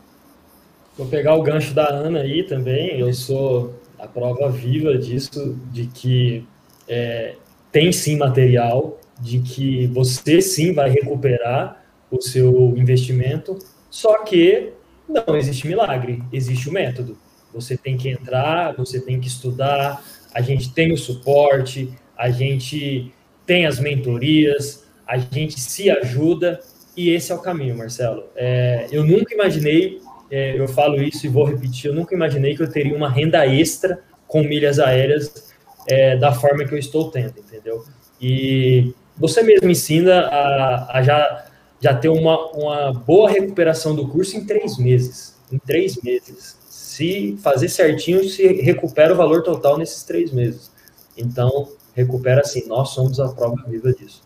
[0.96, 3.00] Vou pegar o gancho da Ana aí também.
[3.00, 6.44] Eu sou a prova viva disso, de que
[6.87, 7.34] é,
[7.70, 13.59] tem sim material, de que você sim vai recuperar o seu investimento,
[13.90, 14.72] só que
[15.09, 17.16] não existe milagre, existe o método.
[17.52, 20.02] Você tem que entrar, você tem que estudar,
[20.35, 23.12] a gente tem o suporte, a gente
[23.46, 26.61] tem as mentorias, a gente se ajuda
[26.96, 28.24] e esse é o caminho, Marcelo.
[28.37, 30.00] É, eu nunca imaginei,
[30.31, 33.46] é, eu falo isso e vou repetir, eu nunca imaginei que eu teria uma renda
[33.46, 35.47] extra com milhas aéreas
[35.88, 37.85] é, da forma que eu estou tendo, entendeu?
[38.20, 41.46] E você mesmo ensina a, a já,
[41.81, 45.35] já ter uma, uma boa recuperação do curso em três meses.
[45.51, 46.57] Em três meses.
[46.68, 50.70] Se fazer certinho, se recupera o valor total nesses três meses.
[51.16, 52.66] Então, recupera assim.
[52.66, 54.22] Nós somos a prova viva disso.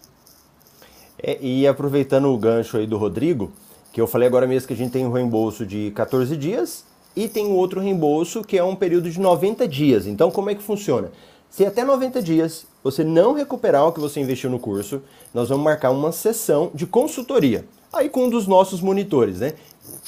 [1.22, 3.52] É, e aproveitando o gancho aí do Rodrigo,
[3.92, 7.28] que eu falei agora mesmo que a gente tem um reembolso de 14 dias e
[7.28, 10.06] tem um outro reembolso que é um período de 90 dias.
[10.06, 11.10] Então, como é que funciona?
[11.52, 15.02] Se até 90 dias você não recuperar o que você investiu no curso,
[15.34, 17.66] nós vamos marcar uma sessão de consultoria.
[17.92, 19.52] Aí com um dos nossos monitores, né?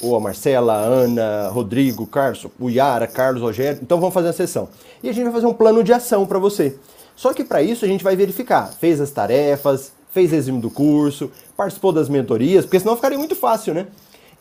[0.01, 3.79] Ou a Marcela, a Ana, Rodrigo, Carlos, o Yara, Carlos, Rogério.
[3.83, 4.69] Então vamos fazer a sessão.
[5.03, 6.79] E a gente vai fazer um plano de ação para você.
[7.15, 11.29] Só que para isso a gente vai verificar, fez as tarefas, fez resumo do curso,
[11.55, 13.85] participou das mentorias, porque senão ficaria muito fácil, né?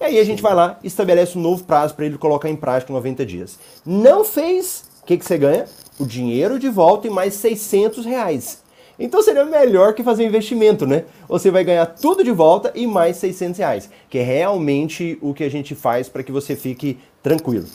[0.01, 2.91] E aí a gente vai lá estabelece um novo prazo para ele colocar em prática
[2.95, 3.59] 90 dias.
[3.85, 5.67] Não fez, o que, que você ganha?
[5.99, 8.63] O dinheiro de volta e mais 600 reais.
[8.99, 11.05] Então seria melhor que fazer investimento, né?
[11.29, 15.43] Você vai ganhar tudo de volta e mais 600 reais, que é realmente o que
[15.43, 17.67] a gente faz para que você fique tranquilo.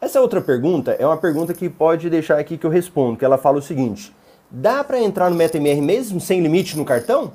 [0.00, 3.36] Essa outra pergunta é uma pergunta que pode deixar aqui que eu respondo, que ela
[3.36, 4.14] fala o seguinte:
[4.50, 7.32] dá para entrar no MetaMR mesmo sem limite no cartão?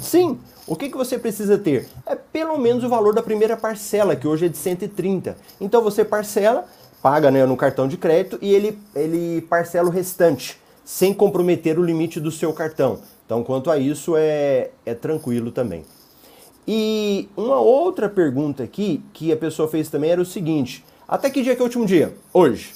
[0.00, 0.38] Sim.
[0.68, 1.88] O que, que você precisa ter?
[2.04, 5.36] É pelo menos o valor da primeira parcela, que hoje é de 130.
[5.60, 6.66] Então você parcela,
[7.06, 11.84] paga né, no cartão de crédito e ele, ele parcela o restante, sem comprometer o
[11.84, 12.98] limite do seu cartão.
[13.24, 15.84] Então, quanto a isso, é, é tranquilo também.
[16.66, 21.44] E uma outra pergunta aqui que a pessoa fez também era o seguinte: até que
[21.44, 22.12] dia que é o último dia?
[22.32, 22.72] Hoje.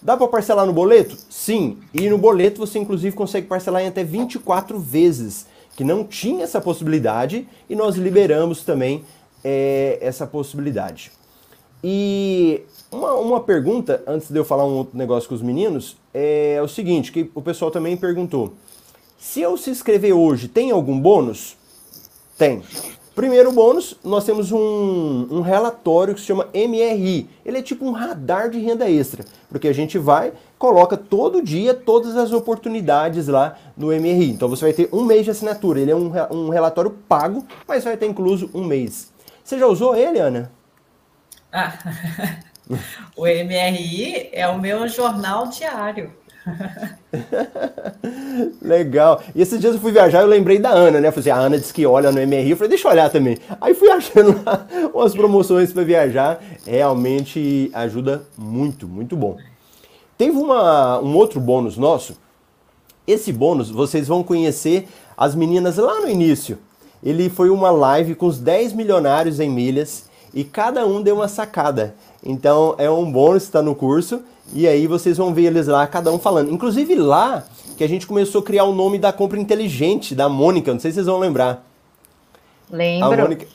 [0.00, 1.14] Dá para parcelar no boleto?
[1.28, 1.76] Sim.
[1.92, 6.62] E no boleto você inclusive consegue parcelar em até 24 vezes que não tinha essa
[6.62, 9.04] possibilidade e nós liberamos também
[9.44, 11.12] é, essa possibilidade.
[11.84, 12.62] E
[12.96, 16.68] uma, uma pergunta, antes de eu falar um outro negócio com os meninos, é o
[16.68, 18.54] seguinte, que o pessoal também perguntou.
[19.18, 21.56] Se eu se inscrever hoje, tem algum bônus?
[22.38, 22.62] Tem.
[23.14, 27.28] Primeiro bônus, nós temos um, um, relatório que se chama MRI.
[27.46, 31.72] Ele é tipo um radar de renda extra, porque a gente vai, coloca todo dia
[31.72, 34.30] todas as oportunidades lá no MRI.
[34.30, 35.80] Então você vai ter um mês de assinatura.
[35.80, 39.10] Ele é um, um relatório pago, mas vai ter incluso um mês.
[39.42, 40.52] Você já usou ele, Ana?
[41.50, 41.72] Ah,
[43.16, 46.12] o MRI é o meu jornal diário.
[48.62, 49.22] Legal.
[49.34, 51.08] E esses dias eu fui viajar eu lembrei da Ana, né?
[51.08, 52.50] Eu falei assim, a Ana disse que olha no MRI.
[52.50, 53.38] Eu falei, deixa eu olhar também.
[53.60, 56.42] Aí fui achando lá umas promoções para viajar.
[56.64, 59.36] Realmente ajuda muito, muito bom.
[60.16, 62.16] Teve uma, um outro bônus nosso.
[63.06, 66.58] Esse bônus vocês vão conhecer as meninas lá no início.
[67.02, 71.28] Ele foi uma live com os 10 milionários em milhas e cada um deu uma
[71.28, 71.94] sacada.
[72.24, 74.20] Então é um bônus está no curso
[74.52, 76.52] e aí vocês vão ver eles lá, cada um falando.
[76.52, 77.44] Inclusive lá
[77.76, 80.90] que a gente começou a criar o nome da compra inteligente da Mônica, não sei
[80.90, 81.64] se vocês vão lembrar.
[82.70, 83.12] Lembro.
[83.12, 83.46] A Mônica,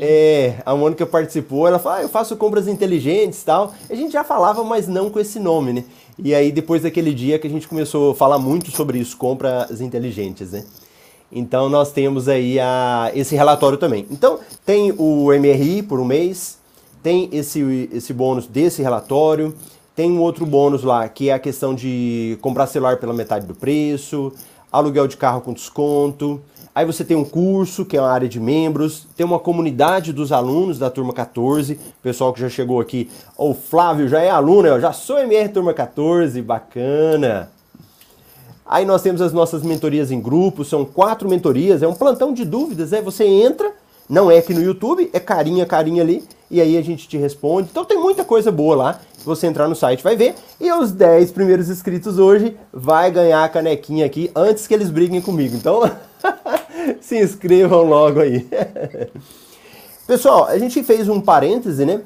[0.00, 3.74] é, a Mônica participou, ela falou, ah, eu faço compras inteligentes e tal.
[3.88, 5.84] A gente já falava, mas não com esse nome, né?
[6.18, 9.80] E aí depois daquele dia que a gente começou a falar muito sobre isso, compras
[9.80, 10.64] inteligentes, né?
[11.32, 14.06] Então nós temos aí a, esse relatório também.
[14.10, 16.58] Então tem o MRI por um mês,
[17.02, 19.54] tem esse, esse bônus desse relatório,
[19.94, 23.54] tem um outro bônus lá, que é a questão de comprar celular pela metade do
[23.54, 24.32] preço,
[24.70, 26.40] aluguel de carro com desconto.
[26.74, 30.30] Aí você tem um curso, que é uma área de membros, tem uma comunidade dos
[30.30, 33.10] alunos da turma 14, pessoal que já chegou aqui.
[33.36, 37.50] O Flávio já é aluno, eu já sou MR turma 14, bacana.
[38.64, 42.44] Aí nós temos as nossas mentorias em grupo, são quatro mentorias, é um plantão de
[42.44, 43.72] dúvidas, é você entra,
[44.08, 47.68] não é aqui no YouTube, é carinha, carinha ali, e aí a gente te responde.
[47.70, 49.00] Então tem muita coisa boa lá.
[49.24, 50.34] Você entrar no site vai ver.
[50.60, 55.20] E os 10 primeiros inscritos hoje vai ganhar a canequinha aqui antes que eles briguem
[55.20, 55.54] comigo.
[55.54, 55.82] Então
[57.00, 58.48] se inscrevam logo aí.
[60.06, 62.02] Pessoal, a gente fez um parêntese, né?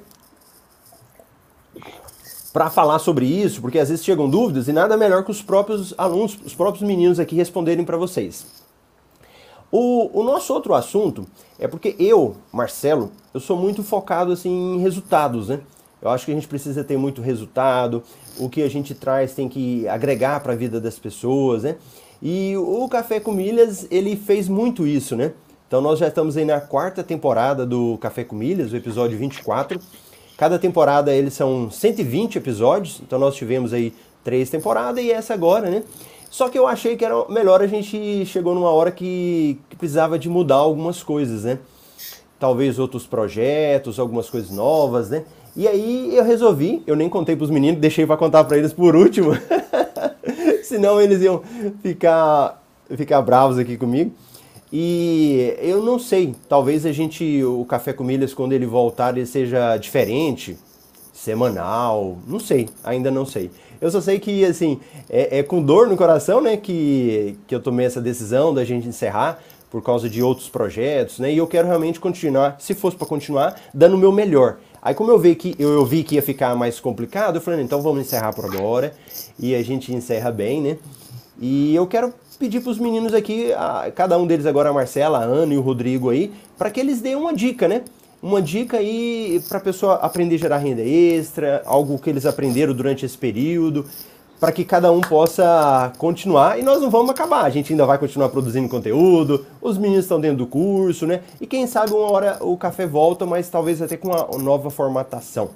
[2.53, 5.95] Para falar sobre isso, porque às vezes chegam dúvidas e nada melhor que os próprios
[5.97, 8.64] alunos, os próprios meninos aqui responderem para vocês.
[9.77, 11.27] O, o nosso outro assunto
[11.59, 15.59] é porque eu, Marcelo, eu sou muito focado assim em resultados, né?
[16.01, 18.01] Eu acho que a gente precisa ter muito resultado,
[18.39, 21.75] o que a gente traz tem que agregar para a vida das pessoas, né?
[22.23, 25.33] E o Café com Milhas, ele fez muito isso, né?
[25.67, 29.81] Então nós já estamos aí na quarta temporada do Café com Milhas, o episódio 24.
[30.37, 35.69] Cada temporada eles são 120 episódios, então nós tivemos aí três temporadas e essa agora,
[35.69, 35.83] né?
[36.35, 40.19] Só que eu achei que era melhor a gente chegou numa hora que, que precisava
[40.19, 41.61] de mudar algumas coisas, né?
[42.41, 45.23] Talvez outros projetos, algumas coisas novas, né?
[45.55, 48.73] E aí eu resolvi, eu nem contei para os meninos, deixei para contar para eles
[48.73, 49.31] por último,
[50.65, 51.41] senão eles iam
[51.81, 52.61] ficar,
[52.97, 54.11] ficar bravos aqui comigo.
[54.73, 59.25] E eu não sei, talvez a gente, o Café com Milhas, quando ele voltar, ele
[59.25, 60.59] seja diferente,
[61.13, 63.53] semanal, não sei, ainda não sei.
[63.85, 67.61] Eu só sei que, assim, é, é, com dor no coração, né, que, que eu
[67.61, 69.39] tomei essa decisão da gente encerrar
[69.71, 73.61] por causa de outros projetos, né, e eu quero realmente continuar, se fosse para continuar,
[73.75, 74.57] dando o meu melhor.
[74.81, 77.61] Aí como eu vi que eu, eu, vi que ia ficar mais complicado, eu falei,
[77.61, 78.95] então vamos encerrar por agora
[79.39, 80.79] e a gente encerra bem, né?
[81.39, 85.19] E eu quero pedir para os meninos aqui, a, cada um deles agora, a Marcela,
[85.19, 87.83] a Ana e o Rodrigo aí, para que eles deem uma dica, né?
[88.25, 92.73] Uma dica aí para a pessoa aprender a gerar renda extra, algo que eles aprenderam
[92.73, 93.85] durante esse período,
[94.41, 97.45] para que cada um possa continuar e nós não vamos acabar.
[97.45, 101.21] A gente ainda vai continuar produzindo conteúdo, os meninos estão dentro do curso, né?
[101.39, 105.51] E quem sabe uma hora o café volta, mas talvez até com uma nova formatação.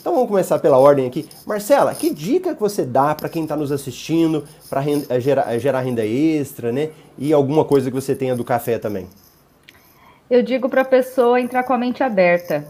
[0.00, 1.24] Então vamos começar pela ordem aqui.
[1.46, 5.58] Marcela, que dica que você dá para quem está nos assistindo para eh, gerar, eh,
[5.60, 6.90] gerar renda extra, né?
[7.16, 9.06] E alguma coisa que você tenha do café também?
[10.30, 12.68] Eu digo para a pessoa entrar com a mente aberta,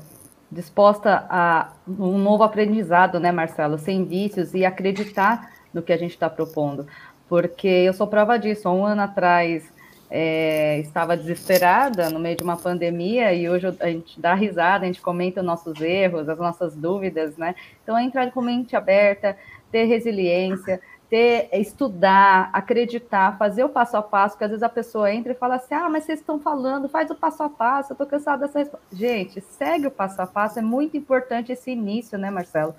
[0.51, 3.77] disposta a um novo aprendizado, né, Marcelo?
[3.79, 6.87] Sem vícios e acreditar no que a gente está propondo.
[7.29, 8.69] Porque eu sou prova disso.
[8.69, 9.73] Um ano atrás
[10.09, 14.87] é, estava desesperada no meio de uma pandemia e hoje a gente dá risada, a
[14.87, 17.57] gente comenta os nossos erros, as nossas dúvidas, né?
[17.83, 19.37] Então, é entrar com mente aberta,
[19.73, 25.13] ter resiliência, ter, estudar, acreditar, fazer o passo a passo, porque às vezes a pessoa
[25.13, 27.95] entra e fala assim, ah, mas vocês estão falando, faz o passo a passo, eu
[27.95, 28.87] estou cansada dessa resposta.
[28.93, 32.75] Gente, segue o passo a passo, é muito importante esse início, né, Marcelo?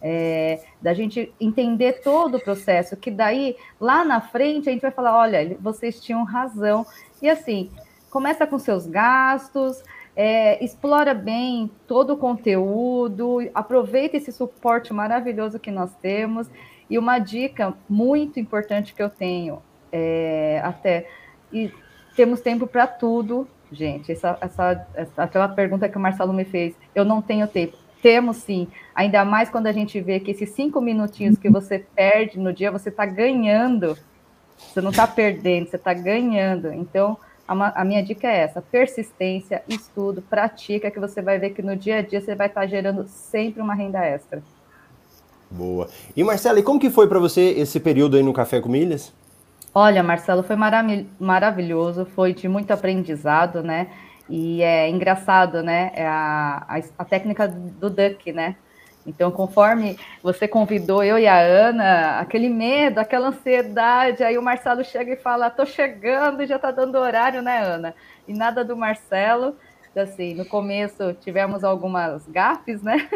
[0.00, 4.90] é, da gente entender todo o processo, que daí lá na frente a gente vai
[4.90, 6.86] falar, olha, vocês tinham razão.
[7.20, 7.70] E assim,
[8.10, 9.82] começa com seus gastos,
[10.14, 16.48] é, explora bem todo o conteúdo, aproveita esse suporte maravilhoso que nós temos.
[16.88, 21.08] E uma dica muito importante que eu tenho, é, até,
[21.52, 21.72] e
[22.14, 24.12] temos tempo para tudo, gente.
[24.12, 28.36] Essa, essa, essa, aquela pergunta que o Marcelo me fez, eu não tenho tempo temos
[28.36, 32.52] sim, ainda mais quando a gente vê que esses cinco minutinhos que você perde no
[32.52, 33.98] dia, você está ganhando.
[34.56, 36.72] Você não está perdendo, você está ganhando.
[36.72, 37.18] Então,
[37.48, 41.76] a, a, minha dica é essa: persistência, estudo, pratica, que você vai ver que no
[41.76, 44.42] dia a dia você vai estar tá gerando sempre uma renda extra.
[45.50, 45.88] Boa.
[46.16, 49.12] E Marcela, e como que foi para você esse período aí no Café com Milhas?
[49.78, 50.56] Olha, Marcelo, foi
[51.20, 53.88] maravilhoso, foi de muito aprendizado, né?
[54.28, 55.92] E é engraçado, né?
[55.94, 58.56] É a, a, a, técnica do duck, né?
[59.06, 64.82] Então, conforme você convidou eu e a Ana, aquele medo, aquela ansiedade, aí o Marcelo
[64.82, 67.94] chega e fala: tô chegando já tá dando horário, né, Ana?
[68.26, 69.56] E nada do Marcelo.
[69.96, 73.08] Assim, no começo tivemos algumas gafes, né?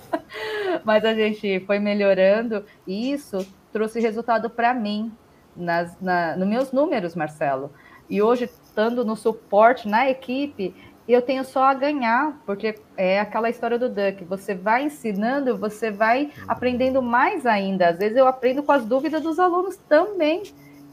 [0.84, 5.12] Mas a gente foi melhorando e isso trouxe resultado para mim,
[5.54, 7.70] nas, na, nos meus números, Marcelo.
[8.08, 10.74] E hoje estando no suporte na equipe,
[11.06, 14.24] eu tenho só a ganhar, porque é aquela história do Duck.
[14.24, 17.88] Você vai ensinando, você vai aprendendo mais ainda.
[17.88, 20.42] Às vezes eu aprendo com as dúvidas dos alunos também.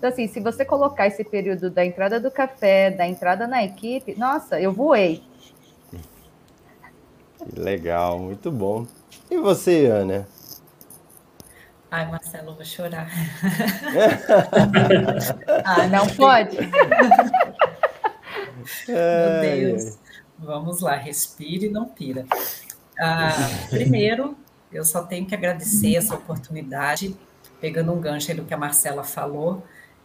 [0.04, 4.20] Então, assim, se você colocar esse período da entrada do café, da entrada na equipe,
[4.20, 5.24] nossa, eu voei.
[7.56, 8.86] Legal, muito bom.
[9.32, 10.28] E você, Ana?
[11.90, 13.08] Ai, Marcelo, eu vou chorar.
[15.64, 16.58] ah, não pode?
[18.90, 19.98] Meu Deus.
[20.38, 22.26] Vamos lá, respire e não pira.
[23.00, 23.30] Ah,
[23.70, 24.36] primeiro,
[24.70, 27.16] eu só tenho que agradecer essa oportunidade,
[27.62, 29.64] pegando um gancho aí do que a Marcela falou.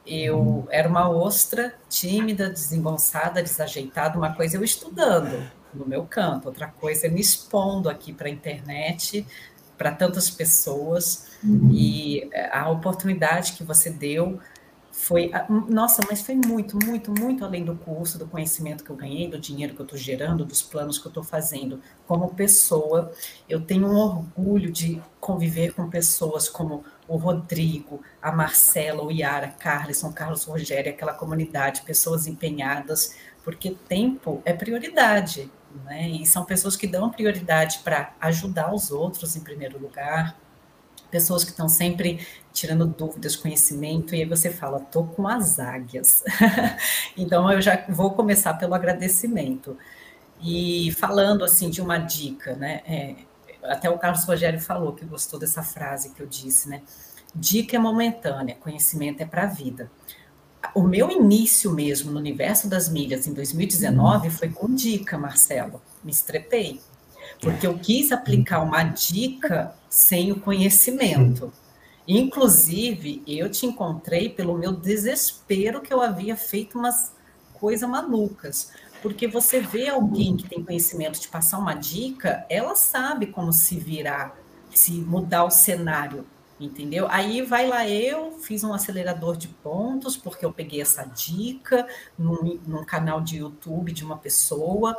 [0.09, 6.67] Eu era uma ostra, tímida, desengonçada, desajeitada, uma coisa eu estudando no meu canto, outra
[6.67, 9.27] coisa eu me expondo aqui para a internet,
[9.77, 11.29] para tantas pessoas,
[11.71, 14.41] e a oportunidade que você deu
[14.91, 15.31] foi,
[15.69, 19.39] nossa, mas foi muito, muito, muito além do curso, do conhecimento que eu ganhei, do
[19.39, 21.81] dinheiro que eu estou gerando, dos planos que eu estou fazendo.
[22.07, 23.13] Como pessoa,
[23.49, 29.49] eu tenho um orgulho de conviver com pessoas como o Rodrigo, a Marcela, o Yara,
[29.49, 35.51] Carlson, Carlos Rogério, aquela comunidade, pessoas empenhadas, porque tempo é prioridade.
[35.85, 36.09] né?
[36.09, 40.37] E são pessoas que dão prioridade para ajudar os outros em primeiro lugar,
[41.11, 46.23] pessoas que estão sempre tirando dúvidas, conhecimento, e aí você fala, tô com as águias.
[47.17, 49.77] então eu já vou começar pelo agradecimento.
[50.41, 52.83] E falando assim de uma dica, né?
[52.87, 53.15] É,
[53.63, 56.83] até o Carlos Rogério falou que gostou dessa frase que eu disse, né?
[57.35, 59.91] Dica é momentânea, conhecimento é para a vida.
[60.75, 65.81] O meu início mesmo no universo das milhas em 2019 foi com dica, Marcelo.
[66.03, 66.81] Me estrepei.
[67.41, 71.53] Porque eu quis aplicar uma dica sem o conhecimento.
[72.07, 77.13] Inclusive, eu te encontrei pelo meu desespero que eu havia feito umas
[77.55, 78.73] coisas malucas.
[79.03, 83.79] Porque você vê alguém que tem conhecimento de passar uma dica, ela sabe como se
[83.79, 84.37] virar,
[84.71, 86.27] se mudar o cenário,
[86.59, 87.07] entendeu?
[87.09, 91.87] Aí vai lá eu, fiz um acelerador de pontos, porque eu peguei essa dica
[92.19, 94.97] num, num canal de YouTube de uma pessoa,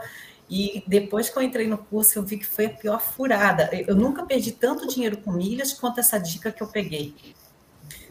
[0.49, 3.69] e depois que eu entrei no curso, eu vi que foi a pior furada.
[3.71, 7.13] Eu nunca perdi tanto dinheiro com milhas quanto essa dica que eu peguei.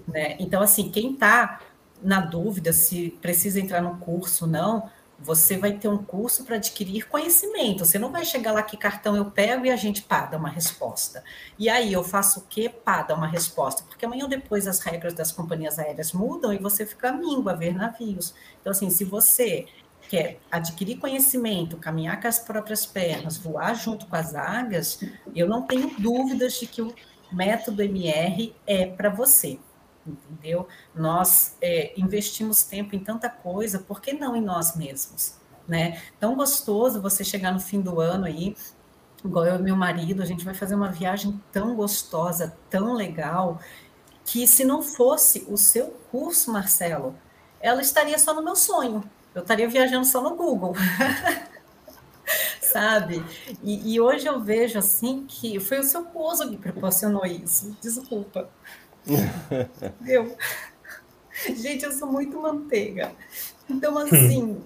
[0.07, 0.37] Né?
[0.39, 1.61] Então, assim, quem está
[2.01, 4.89] na dúvida se precisa entrar no curso ou não,
[5.19, 7.85] você vai ter um curso para adquirir conhecimento.
[7.85, 10.49] Você não vai chegar lá que cartão eu pego e a gente pá, dá uma
[10.49, 11.25] resposta.
[11.59, 12.69] E aí eu faço o quê?
[12.69, 13.83] Pá, dá uma resposta.
[13.83, 17.57] Porque amanhã ou depois as regras das companhias aéreas mudam e você fica míngua a
[17.57, 18.33] ver navios.
[18.61, 19.67] Então, assim, se você
[20.09, 25.03] quer adquirir conhecimento, caminhar com as próprias pernas, voar junto com as águias,
[25.35, 26.95] eu não tenho dúvidas de que o
[27.33, 29.59] método MR é para você
[30.11, 30.67] entendeu?
[30.95, 35.35] Nós é, investimos tempo em tanta coisa, por que não em nós mesmos?
[35.67, 36.01] Né?
[36.19, 38.57] Tão gostoso você chegar no fim do ano aí,
[39.25, 43.61] igual eu e meu marido, a gente vai fazer uma viagem tão gostosa, tão legal,
[44.25, 47.15] que se não fosse o seu curso, Marcelo,
[47.61, 49.03] ela estaria só no meu sonho.
[49.35, 50.75] Eu estaria viajando só no Google.
[52.61, 53.25] Sabe?
[53.63, 57.75] E, e, hoje eu vejo assim que foi o seu curso que proporcionou isso.
[57.81, 58.51] Desculpa.
[60.07, 60.37] Eu.
[61.57, 63.13] Gente, eu sou muito manteiga.
[63.71, 64.61] Então, assim,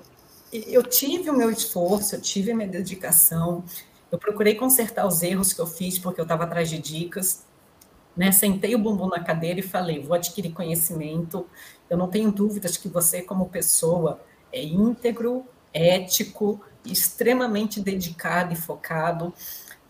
[0.53, 3.62] eu tive o meu esforço, eu tive a minha dedicação,
[4.11, 7.45] eu procurei consertar os erros que eu fiz, porque eu estava atrás de dicas.
[8.16, 8.30] Né?
[8.33, 11.47] Sentei o bumbum na cadeira e falei: vou adquirir conhecimento.
[11.89, 14.20] Eu não tenho dúvidas que você, como pessoa,
[14.53, 19.33] é íntegro, ético, extremamente dedicado e focado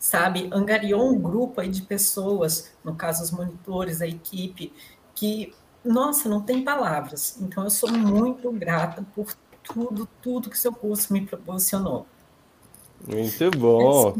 [0.03, 0.49] sabe?
[0.51, 4.73] Angariou um grupo aí de pessoas, no caso os monitores, a equipe,
[5.15, 7.37] que, nossa, não tem palavras.
[7.39, 9.33] Então, eu sou muito grata por
[9.63, 12.05] tudo, tudo que seu curso me proporcionou.
[13.07, 14.13] Muito bom.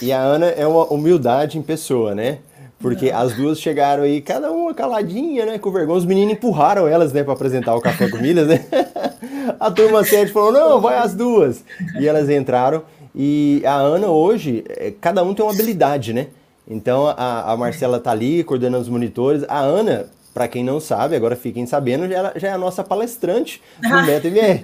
[0.00, 2.38] E a Ana é uma humildade em pessoa, né?
[2.78, 3.18] Porque não.
[3.18, 5.58] as duas chegaram aí, cada uma caladinha, né?
[5.58, 5.98] Com vergonha.
[5.98, 8.64] Os meninos empurraram elas, né, para apresentar o Café com Milhas, né?
[9.60, 11.62] A turma 7 falou: não, vai as duas.
[12.00, 12.82] E elas entraram.
[13.14, 16.28] E a Ana hoje, é, cada um tem uma habilidade, né?
[16.66, 19.44] Então a, a Marcela tá ali coordenando os monitores.
[19.48, 23.60] A Ana, para quem não sabe, agora fiquem sabendo, já, já é a nossa palestrante
[23.80, 24.62] do MetaMR.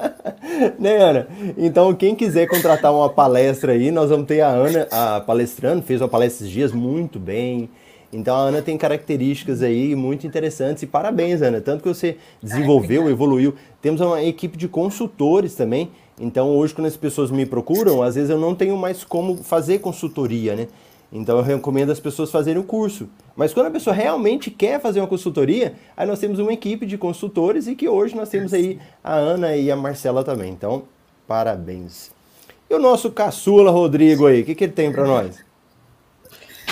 [0.78, 1.28] né, Ana?
[1.56, 6.00] Então, quem quiser contratar uma palestra aí, nós vamos ter a Ana a palestrando, fez
[6.00, 7.68] uma palestra esses dias muito bem.
[8.10, 11.60] Então a Ana tem características aí muito interessantes e parabéns, Ana.
[11.60, 13.54] Tanto que você desenvolveu, evoluiu.
[13.82, 15.90] Temos uma equipe de consultores também
[16.20, 19.78] então hoje quando as pessoas me procuram, às vezes eu não tenho mais como fazer
[19.78, 20.68] consultoria, né?
[21.12, 23.08] Então eu recomendo as pessoas fazerem o curso.
[23.34, 26.98] Mas quando a pessoa realmente quer fazer uma consultoria, aí nós temos uma equipe de
[26.98, 30.52] consultores e que hoje nós temos aí a Ana e a Marcela também.
[30.52, 30.82] Então,
[31.26, 32.10] parabéns.
[32.68, 35.42] E o nosso caçula Rodrigo aí, o que, que ele tem para nós?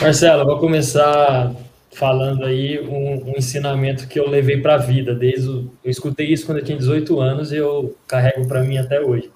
[0.01, 1.55] Marcelo, vou começar
[1.93, 5.15] falando aí um, um ensinamento que eu levei para a vida.
[5.15, 8.77] Desde o, eu escutei isso quando eu tinha 18 anos e eu carrego para mim
[8.77, 9.31] até hoje.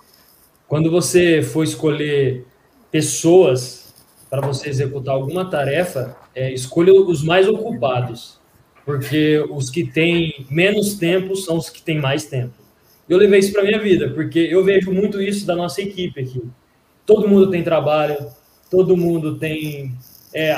[0.70, 2.44] Quando você for escolher
[2.92, 3.92] pessoas
[4.30, 8.38] para você executar alguma tarefa, é, escolha os mais ocupados,
[8.86, 12.54] porque os que têm menos tempo são os que têm mais tempo.
[13.08, 16.40] Eu levei isso para minha vida, porque eu vejo muito isso da nossa equipe aqui.
[17.04, 18.28] Todo mundo tem trabalho,
[18.70, 19.92] todo mundo tem
[20.32, 20.54] é,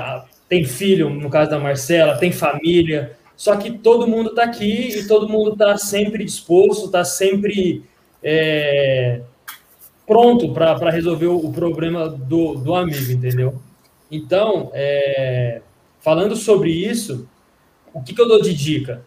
[0.47, 5.09] tem filho, no caso da Marcela, tem família, só que todo mundo está aqui e
[5.09, 7.83] todo mundo está sempre disposto, está sempre
[8.23, 9.23] é,
[10.07, 13.61] pronto para resolver o problema do, do amigo, entendeu?
[14.11, 15.63] Então, é,
[16.01, 17.29] falando sobre isso,
[17.95, 19.05] o que, que eu dou de dica?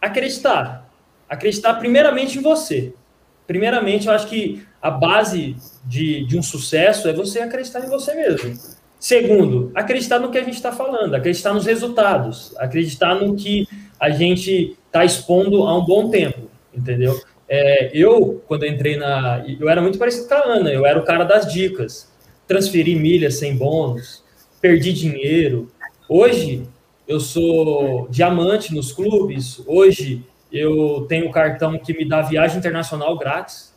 [0.00, 0.90] Acreditar.
[1.28, 2.92] Acreditar primeiramente em você.
[3.46, 8.14] Primeiramente, eu acho que a base de, de um sucesso é você acreditar em você
[8.14, 8.58] mesmo.
[8.98, 13.68] Segundo, acreditar no que a gente está falando, acreditar nos resultados, acreditar no que
[14.00, 17.20] a gente está expondo há um bom tempo, entendeu?
[17.48, 19.44] É, eu, quando entrei na.
[19.60, 22.12] Eu era muito parecido com a Ana, eu era o cara das dicas.
[22.46, 24.22] Transferi milhas sem bônus,
[24.60, 25.70] perdi dinheiro.
[26.08, 26.66] Hoje,
[27.06, 29.62] eu sou diamante nos clubes.
[29.66, 30.22] Hoje,
[30.52, 33.72] eu tenho cartão que me dá viagem internacional grátis.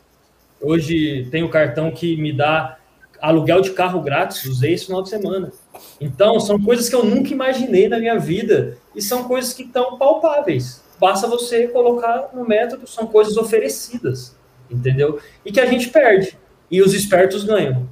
[0.60, 2.78] Hoje, tenho cartão que me dá
[3.20, 4.44] aluguel de carro grátis.
[4.44, 5.52] Usei esse final de semana.
[6.00, 9.98] Então, são coisas que eu nunca imaginei na minha vida e são coisas que estão
[9.98, 10.82] palpáveis.
[11.00, 14.36] Basta você colocar no método, são coisas oferecidas,
[14.70, 15.20] entendeu?
[15.44, 16.36] E que a gente perde
[16.70, 17.88] e os espertos ganham.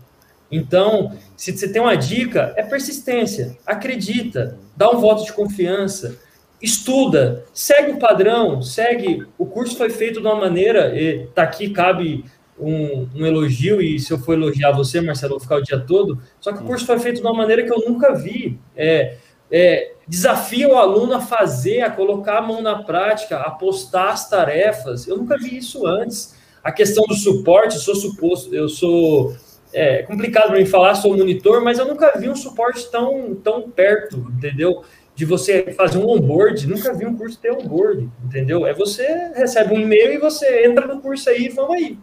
[0.50, 6.18] Então, se você tem uma dica, é persistência, acredita, dá um voto de confiança,
[6.62, 9.26] estuda, segue o padrão, segue.
[9.36, 12.24] O curso foi feito de uma maneira, e tá aqui, cabe
[12.58, 15.78] um, um, elogio, e se eu for elogiar você, Marcelo, eu vou ficar o dia
[15.78, 16.20] todo.
[16.40, 18.58] Só que o curso foi feito de uma maneira que eu nunca vi.
[18.76, 19.16] É,
[19.50, 24.28] é, desafia o aluno a fazer, a colocar a mão na prática, a postar as
[24.28, 25.06] tarefas.
[25.06, 26.34] Eu nunca vi isso antes.
[26.62, 29.36] A questão do suporte, sou suposto, eu sou.
[29.72, 33.70] É complicado para mim falar, sou monitor, mas eu nunca vi um suporte tão, tão
[33.70, 34.82] perto, entendeu?
[35.14, 38.66] De você fazer um onboard, nunca vi um curso ter onboard, entendeu?
[38.66, 41.98] É você recebe um e-mail e você entra no curso aí e vamos aí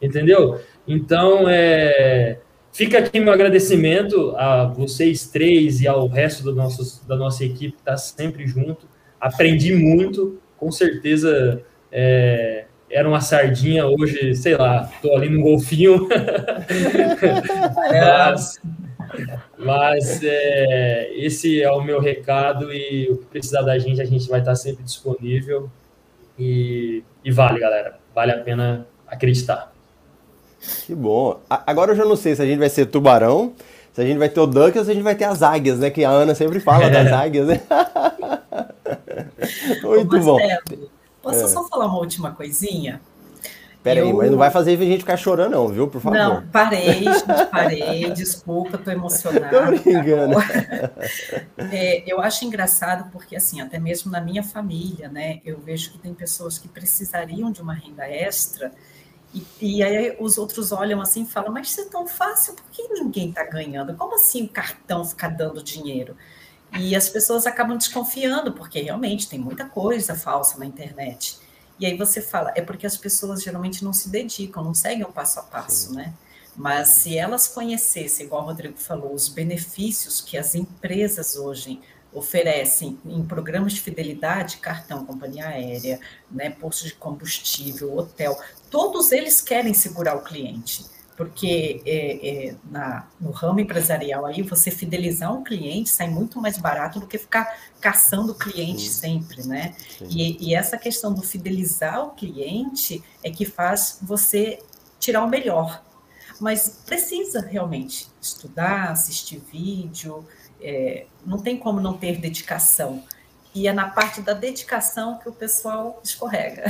[0.00, 0.60] entendeu?
[0.86, 2.38] Então, é,
[2.72, 7.72] fica aqui meu agradecimento a vocês três e ao resto do nossos, da nossa equipe
[7.72, 8.86] que está sempre junto.
[9.20, 11.62] Aprendi muito, com certeza
[11.92, 16.08] é, era uma sardinha, hoje, sei lá, estou ali no golfinho.
[17.90, 18.60] mas
[19.58, 24.28] mas é, esse é o meu recado e o que precisar da gente, a gente
[24.28, 25.70] vai estar sempre disponível.
[26.38, 27.98] E, e vale, galera.
[28.14, 29.69] Vale a pena acreditar.
[30.86, 31.40] Que bom.
[31.48, 33.52] Agora eu já não sei se a gente vai ser tubarão,
[33.92, 35.78] se a gente vai ter o duck ou se a gente vai ter as águias,
[35.78, 35.90] né?
[35.90, 36.90] Que a Ana sempre fala é.
[36.90, 37.60] das águias, né?
[39.82, 40.38] Muito Ô, bom.
[41.22, 41.48] Posso é.
[41.48, 43.00] só falar uma última coisinha?
[43.82, 44.06] Pera eu...
[44.06, 45.88] aí, mas não vai fazer a gente ficar chorando, não, viu?
[45.88, 46.18] Por favor.
[46.18, 48.10] Não, parei, gente, parei.
[48.12, 49.48] Desculpa, tô emocionada.
[49.48, 50.36] Tô brincando.
[51.72, 55.98] É, eu acho engraçado porque, assim, até mesmo na minha família, né, eu vejo que
[55.98, 58.70] tem pessoas que precisariam de uma renda extra
[59.32, 62.64] e, e, aí os outros olham assim e falam, mas isso é tão fácil, por
[62.70, 63.94] que ninguém está ganhando?
[63.94, 66.16] Como assim o cartão ficar dando dinheiro?
[66.78, 71.38] E as pessoas acabam desconfiando, porque realmente tem muita coisa falsa na internet.
[71.78, 75.12] E aí você fala, é porque as pessoas geralmente não se dedicam, não seguem o
[75.12, 75.96] passo a passo, Sim.
[75.96, 76.14] né?
[76.56, 81.80] Mas se elas conhecessem, igual o Rodrigo falou, os benefícios que as empresas hoje
[82.12, 86.00] oferecem em programas de fidelidade, cartão, companhia aérea,
[86.30, 88.38] né, posto de combustível, hotel,
[88.70, 90.84] todos eles querem segurar o cliente,
[91.16, 96.56] porque é, é, na, no ramo empresarial aí você fidelizar um cliente sai muito mais
[96.56, 99.20] barato do que ficar caçando o cliente Sim.
[99.22, 99.74] sempre, né?
[100.08, 104.60] E, e essa questão do fidelizar o cliente é que faz você
[104.98, 105.82] tirar o melhor,
[106.40, 110.26] mas precisa realmente estudar, assistir vídeo,
[110.62, 113.02] é, não tem como não ter dedicação.
[113.54, 116.64] E é na parte da dedicação que o pessoal escorrega.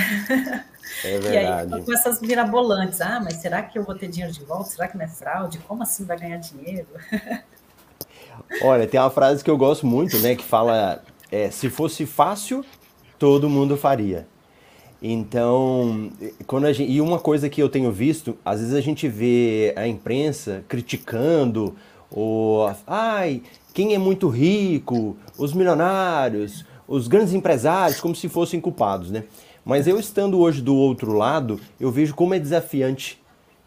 [1.05, 1.72] É verdade.
[1.72, 3.01] e aí com essas mirabolantes.
[3.01, 4.70] Ah, mas será que eu vou ter dinheiro de volta?
[4.70, 5.59] Será que não é fraude?
[5.59, 6.88] Como assim vai ganhar dinheiro?
[8.62, 10.34] Olha, tem uma frase que eu gosto muito, né?
[10.34, 12.64] Que fala: é, se fosse fácil,
[13.18, 14.26] todo mundo faria.
[15.03, 16.11] Então,
[16.47, 19.72] quando a gente, e uma coisa que eu tenho visto, às vezes a gente vê
[19.76, 21.74] a imprensa criticando
[22.11, 23.43] ou ai,
[23.73, 29.25] quem é muito rico, os milionários, os grandes empresários, como se fossem culpados, né?
[29.64, 33.21] Mas eu estando hoje do outro lado, eu vejo como é desafiante.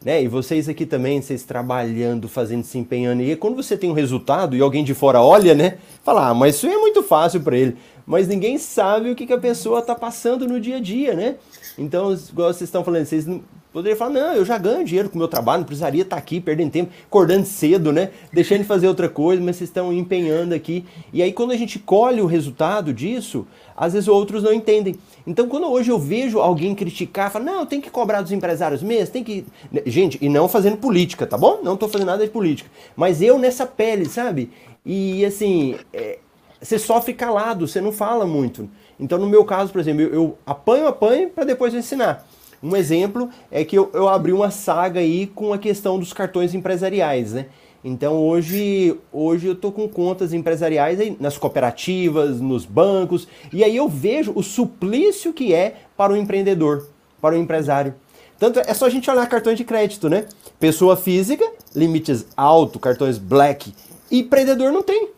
[0.03, 0.21] Né?
[0.21, 3.21] E vocês aqui também, vocês trabalhando, fazendo, se empenhando.
[3.21, 5.77] E quando você tem um resultado e alguém de fora olha, né?
[6.03, 7.77] Fala, ah, mas isso é muito fácil para ele.
[8.05, 11.35] Mas ninguém sabe o que, que a pessoa está passando no dia a dia, né?
[11.77, 13.25] Então, igual vocês estão falando, vocês
[13.73, 16.39] Poderia falar, não, eu já ganho dinheiro com o meu trabalho, não precisaria estar aqui
[16.39, 18.11] perdendo tempo, acordando cedo, né?
[18.31, 20.85] Deixando de fazer outra coisa, mas vocês estão empenhando aqui.
[21.11, 24.95] E aí, quando a gente colhe o resultado disso, às vezes outros não entendem.
[25.25, 29.11] Então, quando hoje eu vejo alguém criticar, fala, não, tem que cobrar dos empresários mesmo,
[29.11, 29.43] tem que.
[29.87, 31.59] Gente, e não fazendo política, tá bom?
[31.63, 32.69] Não estou fazendo nada de política.
[32.95, 34.51] Mas eu nessa pele, sabe?
[34.85, 36.19] E assim, é,
[36.61, 38.69] você sofre calado, você não fala muito.
[38.99, 42.23] Então, no meu caso, por exemplo, eu, eu apanho, apanho para depois ensinar.
[42.63, 46.55] Um exemplo é que eu, eu abri uma saga aí com a questão dos cartões
[46.55, 47.47] empresariais, né?
[47.83, 53.75] Então hoje, hoje eu tô com contas empresariais aí nas cooperativas, nos bancos, e aí
[53.75, 56.87] eu vejo o suplício que é para o empreendedor,
[57.19, 57.95] para o empresário.
[58.39, 60.25] Tanto é só a gente olhar cartões de crédito, né?
[60.57, 61.45] Pessoa física,
[61.75, 63.73] limites alto, cartões black,
[64.09, 65.09] e empreendedor não tem.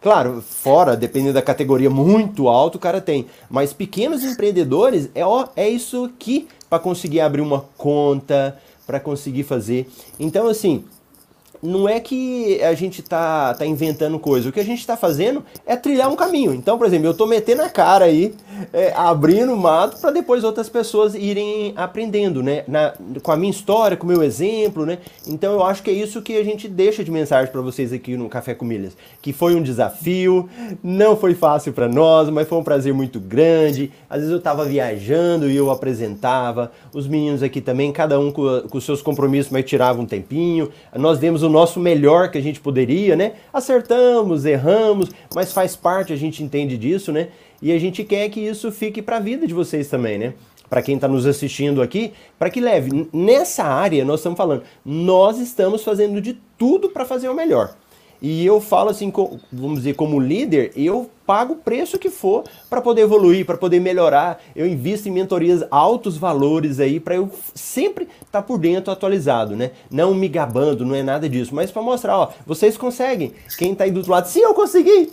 [0.00, 3.26] Claro, fora, dependendo da categoria muito alto, o cara tem.
[3.48, 8.56] Mas pequenos empreendedores, é, ó, é isso que para conseguir abrir uma conta,
[8.86, 9.90] para conseguir fazer.
[10.18, 10.84] Então, assim,
[11.62, 14.48] não é que a gente tá, tá inventando coisa.
[14.48, 16.54] O que a gente está fazendo é trilhar um caminho.
[16.54, 18.34] Então, por exemplo, eu estou metendo a cara aí,
[18.72, 22.64] é, abrindo o mato para depois outras pessoas irem aprendendo, né?
[22.66, 24.98] Na, com a minha história, com o meu exemplo, né?
[25.26, 28.16] Então eu acho que é isso que a gente deixa de mensagem para vocês aqui
[28.16, 28.96] no Café com Milhas.
[29.20, 30.48] Que foi um desafio,
[30.82, 33.92] não foi fácil para nós, mas foi um prazer muito grande.
[34.08, 36.72] Às vezes eu estava viajando e eu apresentava.
[36.92, 40.70] Os meninos aqui também, cada um com, com seus compromissos, mas tirava um tempinho.
[40.94, 43.32] Nós demos o nosso melhor que a gente poderia, né?
[43.52, 47.28] Acertamos, erramos, mas faz parte, a gente entende disso, né?
[47.60, 50.34] E a gente quer que isso fique para a vida de vocês também, né?
[50.68, 53.08] Para quem está nos assistindo aqui, para que leve.
[53.12, 57.74] Nessa área, nós estamos falando, nós estamos fazendo de tudo para fazer o melhor.
[58.22, 59.12] E eu falo assim,
[59.50, 63.80] vamos dizer, como líder, eu pago o preço que for para poder evoluir, para poder
[63.80, 64.42] melhorar.
[64.54, 69.54] Eu invisto em mentorias altos valores aí para eu sempre estar tá por dentro atualizado,
[69.54, 69.70] né?
[69.88, 73.32] Não me gabando, não é nada disso, mas para mostrar, ó, vocês conseguem.
[73.56, 75.08] Quem está aí do outro lado, sim, eu consegui.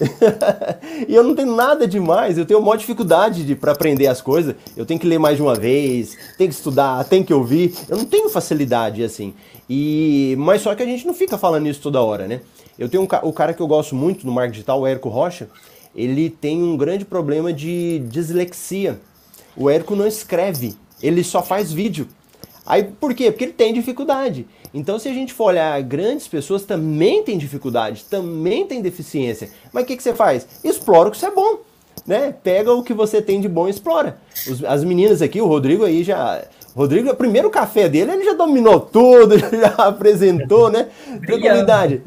[1.07, 4.55] e eu não tenho nada demais, eu tenho uma dificuldade de para aprender as coisas.
[4.75, 7.73] Eu tenho que ler mais de uma vez, tenho que estudar, tenho que ouvir.
[7.87, 9.35] Eu não tenho facilidade assim.
[9.69, 12.41] E mas só que a gente não fica falando isso toda hora, né?
[12.77, 15.49] Eu tenho um, o cara que eu gosto muito no marketing digital, o Érico Rocha,
[15.95, 18.99] ele tem um grande problema de dislexia.
[19.55, 22.07] O Érico não escreve, ele só faz vídeo.
[22.65, 23.31] Aí por quê?
[23.31, 24.45] Porque ele tem dificuldade.
[24.73, 29.49] Então, se a gente for olhar, grandes pessoas também têm dificuldade, também têm deficiência.
[29.71, 30.45] Mas o que, que você faz?
[30.63, 31.59] Explora o que você é bom.
[32.05, 32.33] Né?
[32.43, 34.19] Pega o que você tem de bom e explora.
[34.47, 36.43] Os, as meninas aqui, o Rodrigo aí já.
[36.75, 40.89] Rodrigo, o primeiro café dele, ele já dominou tudo, já apresentou, né?
[41.25, 42.03] Tranquilidade.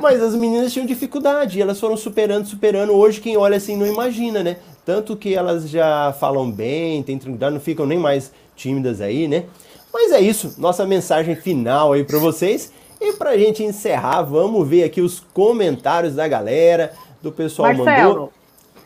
[0.00, 2.92] Mas as meninas tinham dificuldade, elas foram superando, superando.
[2.92, 4.56] Hoje quem olha assim não imagina, né?
[4.84, 9.44] Tanto que elas já falam bem, têm tranquilidade, não ficam nem mais tímidas aí, né?
[9.92, 12.72] Mas é isso, nossa mensagem final aí para vocês.
[13.00, 18.32] E pra gente encerrar, vamos ver aqui os comentários da galera, do pessoal Marcelo, mandou.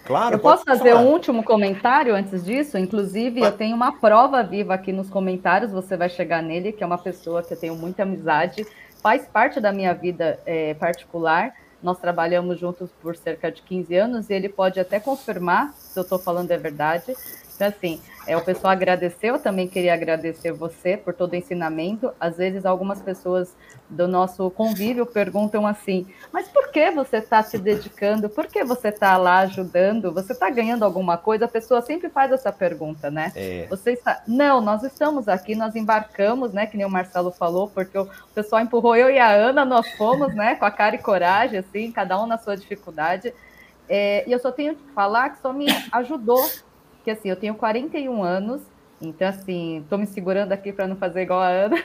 [0.06, 1.02] Claro, eu posso fazer falar.
[1.02, 2.78] um último comentário antes disso?
[2.78, 6.86] Inclusive, eu tenho uma prova viva aqui nos comentários, você vai chegar nele, que é
[6.86, 8.64] uma pessoa que eu tenho muita amizade
[9.06, 11.54] faz parte da minha vida é, particular.
[11.80, 16.02] Nós trabalhamos juntos por cerca de 15 anos e ele pode até confirmar se eu
[16.02, 17.14] estou falando é verdade.
[17.54, 22.12] Então, assim, é, o pessoal agradeceu, eu também queria agradecer você por todo o ensinamento.
[22.18, 23.54] Às vezes, algumas pessoas
[23.88, 28.28] do nosso convívio perguntam assim: mas por que você está se dedicando?
[28.28, 30.12] Por que você está lá ajudando?
[30.12, 31.44] Você está ganhando alguma coisa?
[31.44, 33.32] A pessoa sempre faz essa pergunta, né?
[33.36, 33.66] É.
[33.70, 34.22] Você está.
[34.26, 36.66] Não, nós estamos aqui, nós embarcamos, né?
[36.66, 40.34] Que nem o Marcelo falou, porque o pessoal empurrou eu e a Ana, nós fomos,
[40.34, 40.56] né?
[40.56, 43.32] Com a cara e coragem, assim, cada um na sua dificuldade.
[43.88, 46.44] É, e eu só tenho que falar que só me ajudou
[47.06, 48.60] que assim, eu tenho 41 anos,
[49.00, 51.76] então assim, tô me segurando aqui para não fazer igual a Ana.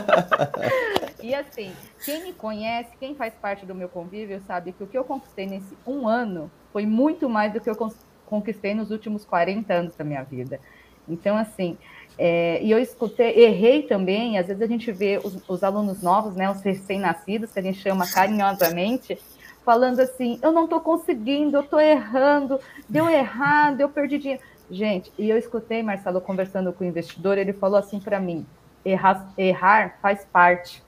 [1.22, 1.70] e assim,
[2.02, 5.44] quem me conhece, quem faz parte do meu convívio, sabe que o que eu conquistei
[5.44, 7.76] nesse um ano foi muito mais do que eu
[8.24, 10.58] conquistei nos últimos 40 anos da minha vida.
[11.06, 11.76] Então, assim,
[12.16, 16.34] é, e eu escutei, errei também, às vezes a gente vê os, os alunos novos,
[16.34, 19.18] né, os recém-nascidos, que a gente chama carinhosamente,
[19.64, 24.42] falando assim: eu não estou conseguindo, eu estou errando, deu errado, eu perdi dinheiro.
[24.70, 28.46] Gente, e eu escutei Marcelo conversando com o investidor, ele falou assim para mim:
[28.84, 30.82] errar, errar faz parte.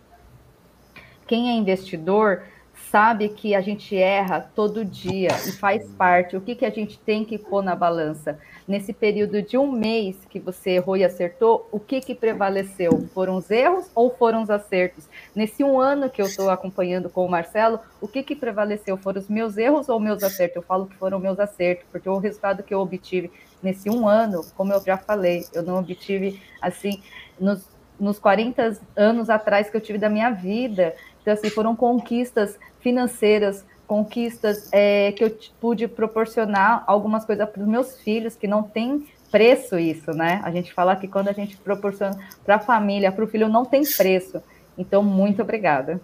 [1.27, 2.43] Quem é investidor
[2.91, 6.37] sabe que a gente erra todo dia e faz parte.
[6.37, 8.39] O que, que a gente tem que pôr na balança?
[8.67, 13.07] Nesse período de um mês que você errou e acertou, o que, que prevaleceu?
[13.13, 15.09] Foram os erros ou foram os acertos?
[15.35, 18.97] Nesse um ano que eu estou acompanhando com o Marcelo, o que, que prevaleceu?
[18.97, 20.57] Foram os meus erros ou meus acertos?
[20.57, 23.31] Eu falo que foram meus acertos, porque o resultado que eu obtive
[23.63, 27.03] nesse um ano, como eu já falei, eu não obtive assim
[27.39, 27.69] nos,
[27.99, 30.95] nos 40 anos atrás que eu tive da minha vida.
[31.27, 37.67] Então, assim, foram conquistas financeiras, conquistas é, que eu pude proporcionar algumas coisas para os
[37.67, 40.41] meus filhos, que não tem preço isso, né?
[40.45, 43.65] A gente fala que quando a gente proporciona para a família, para o filho, não
[43.65, 44.41] tem preço.
[44.79, 46.01] Então, muito obrigada.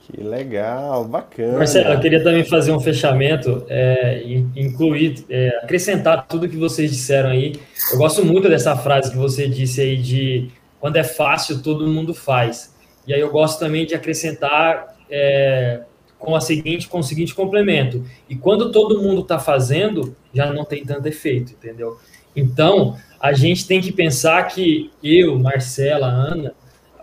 [0.00, 1.58] Que legal, bacana.
[1.58, 4.20] Marcelo, eu queria também fazer um fechamento, é,
[4.56, 7.54] incluir, é, acrescentar tudo que vocês disseram aí.
[7.92, 10.50] Eu gosto muito dessa frase que você disse aí de
[10.80, 12.76] quando é fácil, todo mundo faz.
[13.08, 15.80] E aí eu gosto também de acrescentar é,
[16.18, 18.04] com, a seguinte, com o seguinte complemento.
[18.28, 21.96] E quando todo mundo está fazendo, já não tem tanto efeito, entendeu?
[22.36, 26.52] Então, a gente tem que pensar que eu, Marcela, Ana,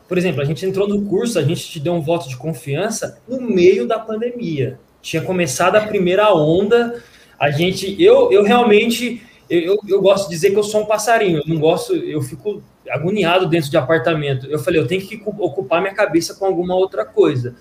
[0.08, 3.20] por exemplo, a gente entrou no curso, a gente te deu um voto de confiança
[3.28, 4.80] no meio da pandemia.
[5.02, 7.04] Tinha começado a primeira onda,
[7.40, 10.86] a gente, eu, eu realmente eu, eu, eu, gosto de dizer que eu sou um
[10.86, 14.46] passarinho, eu não gosto, eu fico agoniado dentro de apartamento.
[14.48, 17.56] Eu falei, eu tenho que ocupar minha cabeça com alguma outra coisa.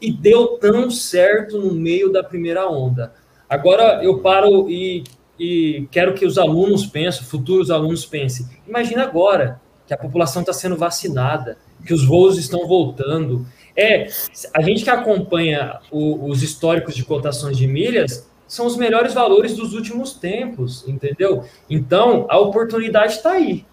[0.00, 3.12] E deu tão certo no meio da primeira onda.
[3.48, 5.04] Agora eu paro e,
[5.38, 8.46] e quero que os alunos pensem, futuros alunos pensem.
[8.66, 13.44] Imagina agora que a população está sendo vacinada, que os voos estão voltando.
[13.76, 14.06] É,
[14.54, 19.54] a gente que acompanha o, os históricos de cotações de milhas são os melhores valores
[19.54, 21.44] dos últimos tempos, entendeu?
[21.70, 23.64] Então, a oportunidade está aí.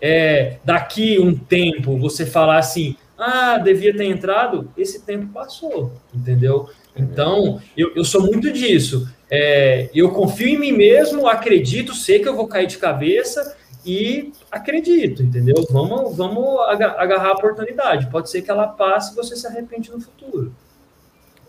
[0.00, 6.70] É, daqui um tempo você falar assim, ah, devia ter entrado, esse tempo passou, entendeu?
[6.96, 9.06] Então, eu, eu sou muito disso.
[9.30, 13.54] É, eu confio em mim mesmo, acredito, sei que eu vou cair de cabeça
[13.84, 15.66] e acredito, entendeu?
[15.70, 16.58] Vamos, vamos
[16.96, 18.10] agarrar a oportunidade.
[18.10, 20.54] Pode ser que ela passe e você se arrepende no futuro.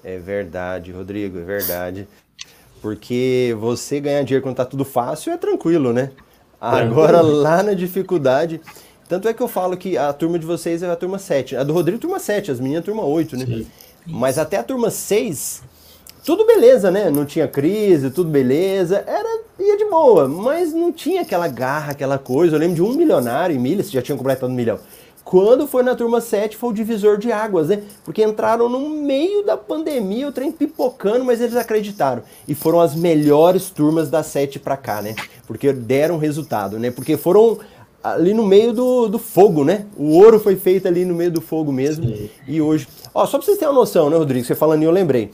[0.03, 2.09] É verdade, Rodrigo, é verdade.
[2.83, 6.11] Porque você ganhar dinheiro quando tá tudo fácil é tranquilo, né?
[6.59, 8.59] Agora lá na dificuldade.
[9.07, 11.55] Tanto é que eu falo que a turma de vocês é a turma 7.
[11.55, 13.45] A do Rodrigo, turma 7, as meninas, turma 8, né?
[13.45, 13.67] Sim.
[14.05, 15.63] Mas até a turma 6,
[16.25, 17.09] tudo beleza, né?
[17.09, 19.01] Não tinha crise, tudo beleza.
[19.07, 22.57] Era, ia de boa, mas não tinha aquela garra, aquela coisa.
[22.57, 24.77] Eu lembro de um milionário em milhas, já tinham completado um milhão.
[25.33, 27.81] Quando foi na turma 7, foi o divisor de águas, né?
[28.05, 32.21] Porque entraram no meio da pandemia, o trem pipocando, mas eles acreditaram.
[32.47, 35.15] E foram as melhores turmas da 7 para cá, né?
[35.47, 36.91] Porque deram resultado, né?
[36.91, 37.57] Porque foram
[38.03, 39.87] ali no meio do, do fogo, né?
[39.97, 42.05] O ouro foi feito ali no meio do fogo mesmo.
[42.05, 42.29] Sim.
[42.47, 42.87] E hoje.
[43.11, 44.45] Ó, só pra vocês terem uma noção, né, Rodrigo?
[44.45, 45.31] Você falando, eu lembrei.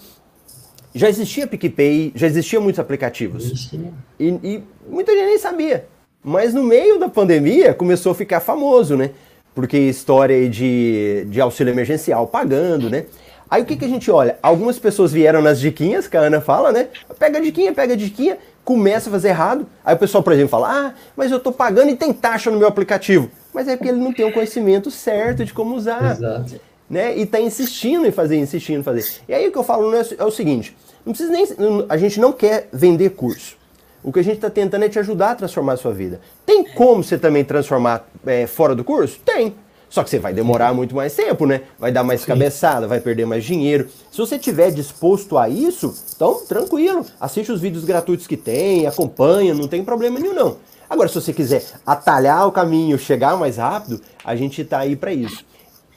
[0.96, 3.70] Já existia PicPay, já existiam muitos aplicativos.
[4.18, 5.88] E, e muita gente nem sabia.
[6.24, 9.12] Mas no meio da pandemia começou a ficar famoso, né?
[9.60, 13.04] Porque história de, de auxílio emergencial pagando, né?
[13.50, 14.40] Aí o que, que a gente olha?
[14.42, 16.88] Algumas pessoas vieram nas diquinhas, que a Ana fala, né?
[17.18, 19.68] Pega a diquinha, pega a diquinha, começa a fazer errado.
[19.84, 22.58] Aí o pessoal, por exemplo, fala: Ah, mas eu tô pagando e tem taxa no
[22.58, 23.30] meu aplicativo.
[23.54, 26.14] Mas é porque ele não tem o conhecimento certo de como usar.
[26.14, 26.62] Exato.
[26.90, 27.18] Né?
[27.18, 29.04] E tá insistindo em fazer, insistindo em fazer.
[29.28, 30.74] E aí o que eu falo é, é o seguinte:
[31.06, 31.46] não precisa nem.
[31.90, 33.59] A gente não quer vender curso.
[34.04, 36.22] O que a gente está tentando é te ajudar a transformar a sua vida.
[36.46, 39.20] Tem como você também transformar é, fora do curso?
[39.26, 39.56] Tem.
[39.90, 41.64] Só que você vai demorar muito mais tempo, né?
[41.78, 42.28] Vai dar mais Sim.
[42.28, 43.90] cabeçada, vai perder mais dinheiro.
[44.12, 47.06] Se você estiver disposto a isso, então tranquilo.
[47.20, 50.58] Assiste os vídeos gratuitos que tem, acompanha, não tem problema nenhum não.
[50.88, 55.12] Agora, se você quiser atalhar o caminho, chegar mais rápido, a gente está aí para
[55.12, 55.44] isso.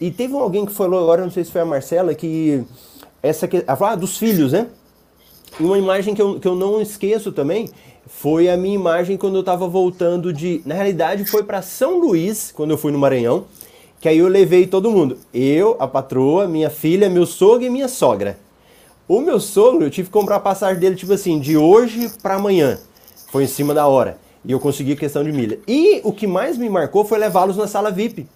[0.00, 2.64] E teve alguém que falou agora, não sei se foi a Marcela, que
[3.22, 4.66] essa que ela falou, ah, dos filhos, né?
[5.60, 7.68] E uma imagem que eu, que eu não esqueço também
[8.06, 10.62] foi a minha imagem quando eu estava voltando de.
[10.66, 13.44] Na realidade, foi para São Luís, quando eu fui no Maranhão,
[14.00, 15.16] que aí eu levei todo mundo.
[15.32, 18.38] Eu, a patroa, minha filha, meu sogro e minha sogra.
[19.08, 22.34] O meu sogro, eu tive que comprar a passagem dele, tipo assim, de hoje para
[22.34, 22.78] amanhã.
[23.30, 24.18] Foi em cima da hora.
[24.44, 25.60] E eu consegui questão de milha.
[25.68, 28.26] E o que mais me marcou foi levá-los na sala VIP.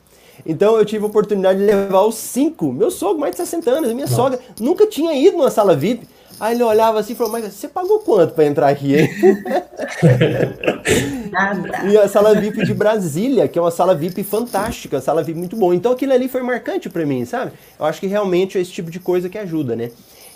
[0.44, 2.72] Então eu tive a oportunidade de levar os cinco.
[2.72, 4.14] Meu sogro, mais de 60 anos, minha Nossa.
[4.14, 6.06] sogra, nunca tinha ido numa sala VIP.
[6.38, 9.08] Aí ele olhava assim e falou, mas você pagou quanto para entrar aqui, hein?
[11.90, 15.56] e a sala VIP de Brasília, que é uma sala VIP fantástica, sala VIP muito
[15.56, 15.74] boa.
[15.74, 17.52] Então aquilo ali foi marcante para mim, sabe?
[17.78, 19.90] Eu acho que realmente é esse tipo de coisa que ajuda, né?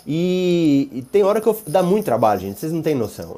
[0.05, 3.37] E, e tem hora que eu, dá muito trabalho, gente, vocês não têm noção.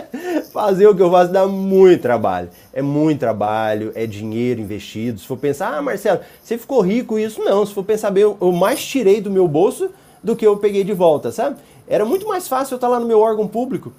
[0.52, 2.50] Fazer o que eu faço dá muito trabalho.
[2.74, 5.18] É muito trabalho, é dinheiro investido.
[5.18, 7.42] Se for pensar, ah, Marcelo, você ficou rico isso?
[7.42, 9.88] Não, se for pensar bem, eu, eu mais tirei do meu bolso
[10.22, 11.56] do que eu peguei de volta, sabe?
[11.86, 13.92] Era muito mais fácil eu estar lá no meu órgão público.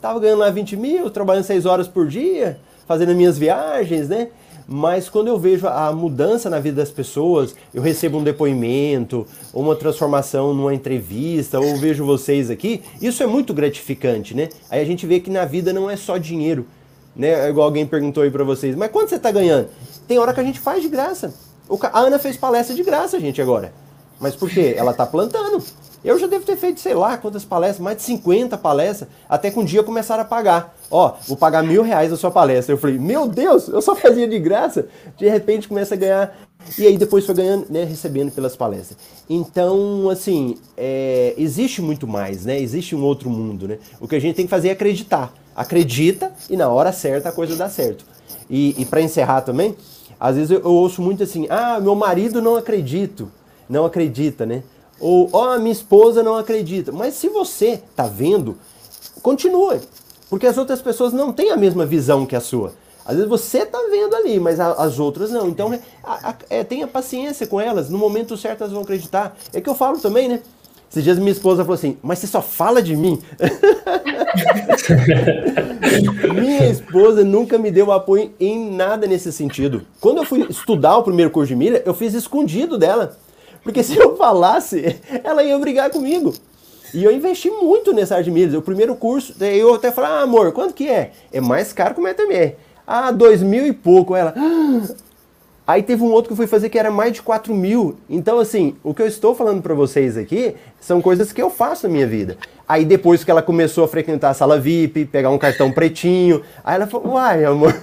[0.00, 4.28] Tava ganhando lá 20 mil, trabalhando 6 horas por dia, fazendo minhas viagens, né?
[4.66, 9.74] Mas quando eu vejo a mudança na vida das pessoas, eu recebo um depoimento, uma
[9.74, 14.48] transformação numa entrevista, ou vejo vocês aqui, isso é muito gratificante, né?
[14.70, 16.66] Aí a gente vê que na vida não é só dinheiro,
[17.14, 17.46] né?
[17.46, 19.68] É igual alguém perguntou aí para vocês, mas quanto você tá ganhando?
[20.06, 21.34] Tem hora que a gente faz de graça.
[21.92, 23.72] A Ana fez palestra de graça, gente, agora.
[24.20, 24.74] Mas por quê?
[24.76, 25.62] Ela tá plantando.
[26.04, 29.58] Eu já devo ter feito, sei lá, quantas palestras, mais de 50 palestras, até que
[29.58, 30.76] um dia começaram a pagar.
[30.90, 32.74] Ó, vou pagar mil reais a sua palestra.
[32.74, 34.88] Eu falei, meu Deus, eu só fazia de graça.
[35.16, 36.36] De repente começa a ganhar.
[36.76, 38.98] E aí depois foi ganhando, né, recebendo pelas palestras.
[39.30, 42.60] Então, assim, é, existe muito mais, né?
[42.60, 43.78] Existe um outro mundo, né?
[44.00, 45.32] O que a gente tem que fazer é acreditar.
[45.54, 48.04] Acredita e na hora certa a coisa dá certo.
[48.50, 49.76] E, e para encerrar também,
[50.18, 53.30] às vezes eu, eu ouço muito assim, ah, meu marido não acredito.
[53.68, 54.62] Não acredita, né?
[55.02, 56.92] Ou, ó, oh, minha esposa não acredita.
[56.92, 58.56] Mas se você tá vendo,
[59.20, 59.80] continua.
[60.30, 62.72] Porque as outras pessoas não têm a mesma visão que a sua.
[63.04, 65.48] Às vezes você tá vendo ali, mas a, as outras não.
[65.48, 67.90] Então, a, a, é, tenha paciência com elas.
[67.90, 69.36] No momento certo elas vão acreditar.
[69.52, 70.40] É que eu falo também, né?
[70.88, 73.20] Esses dias minha esposa falou assim, mas você só fala de mim?
[76.32, 79.82] minha esposa nunca me deu apoio em nada nesse sentido.
[80.00, 83.18] Quando eu fui estudar o primeiro curso de milha, eu fiz escondido dela.
[83.62, 86.32] Porque se eu falasse, ela ia brigar comigo.
[86.92, 88.54] E eu investi muito nessa milhas.
[88.54, 91.12] O primeiro curso, eu até falei, ah, amor, quanto que é?
[91.32, 92.56] É mais caro que o MetaMR.
[92.86, 94.14] Ah, dois mil e pouco.
[94.14, 94.94] Ela, ah,
[95.64, 97.96] Aí teve um outro que eu fui fazer que era mais de 4 mil.
[98.10, 101.86] Então, assim, o que eu estou falando para vocês aqui são coisas que eu faço
[101.86, 102.36] na minha vida.
[102.68, 106.74] Aí depois que ela começou a frequentar a sala VIP, pegar um cartão pretinho, aí
[106.74, 107.74] ela falou, uai, amor.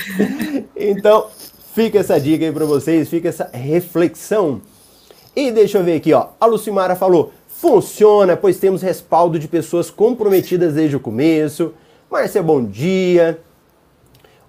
[0.76, 1.28] então,
[1.74, 4.60] fica essa dica aí para vocês, fica essa reflexão.
[5.36, 6.28] E deixa eu ver aqui, ó.
[6.40, 11.74] A Lucimara falou, funciona, pois temos respaldo de pessoas comprometidas desde o começo.
[12.10, 13.38] Márcia, bom dia.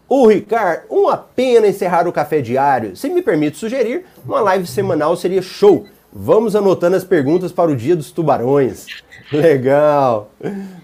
[0.07, 2.95] O Ricardo, uma pena encerrar o café diário.
[2.95, 5.85] Se me permite sugerir, uma live semanal seria show.
[6.13, 8.85] Vamos anotando as perguntas para o dia dos tubarões.
[9.29, 10.31] Legal.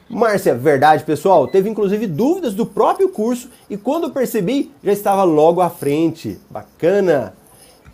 [0.10, 1.47] Márcia, verdade, pessoal.
[1.47, 6.38] Teve inclusive dúvidas do próprio curso e quando percebi, já estava logo à frente.
[6.49, 7.34] Bacana.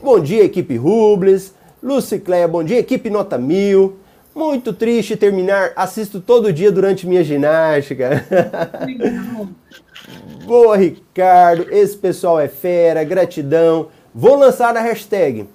[0.01, 1.53] Bom dia, equipe Rubles.
[1.81, 3.97] Lucicleia, bom dia, equipe Nota Mil.
[4.35, 5.71] Muito triste terminar.
[5.75, 8.25] Assisto todo dia durante minha ginástica.
[10.45, 11.67] Boa, Ricardo.
[11.71, 13.03] Esse pessoal é fera.
[13.03, 13.87] Gratidão.
[14.13, 15.47] Vou lançar a hashtag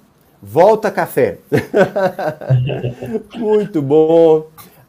[0.42, 1.38] Volta Café.
[3.36, 4.46] Muito bom.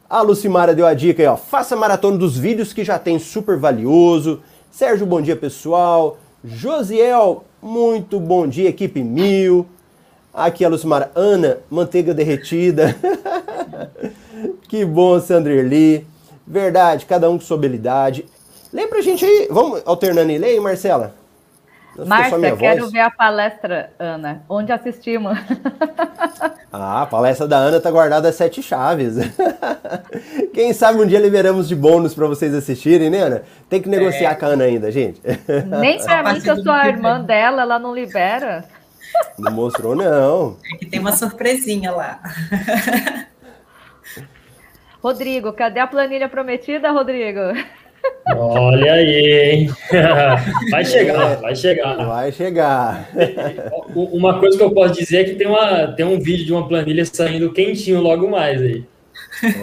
[0.08, 1.36] A Lucimara deu a dica aí, ó.
[1.36, 4.40] Faça maratona dos vídeos que já tem super valioso.
[4.70, 6.18] Sérgio, bom dia, pessoal.
[6.44, 9.66] Josiel, muito bom dia, equipe mil.
[10.36, 11.10] Aqui a Lucimara.
[11.14, 12.94] Ana, manteiga derretida.
[14.68, 16.06] que bom, Sandrerli.
[16.46, 18.26] Verdade, cada um com sua habilidade.
[18.70, 21.14] Lê pra gente aí, vamos alternando e lê, Marcela?
[22.04, 22.92] Márcia, quero voz.
[22.92, 24.42] ver a palestra, Ana.
[24.46, 25.38] Onde assistimos?
[26.70, 29.14] ah, a palestra da Ana tá guardada às sete chaves.
[30.52, 33.42] Quem sabe um dia liberamos de bônus para vocês assistirem, né, Ana?
[33.70, 34.34] Tem que negociar é.
[34.34, 35.18] com a Ana ainda, gente.
[35.80, 38.62] Nem pra mim, que eu sou a irmã dela, ela não libera.
[39.38, 40.56] Não mostrou, não.
[40.72, 42.20] É que tem uma surpresinha lá.
[45.02, 47.40] Rodrigo, cadê a planilha prometida, Rodrigo?
[48.36, 49.70] Olha aí, hein?
[50.70, 52.06] Vai chegar, vai chegar.
[52.06, 53.08] Vai chegar.
[53.94, 56.66] Uma coisa que eu posso dizer é que tem, uma, tem um vídeo de uma
[56.66, 58.84] planilha saindo quentinho logo mais aí.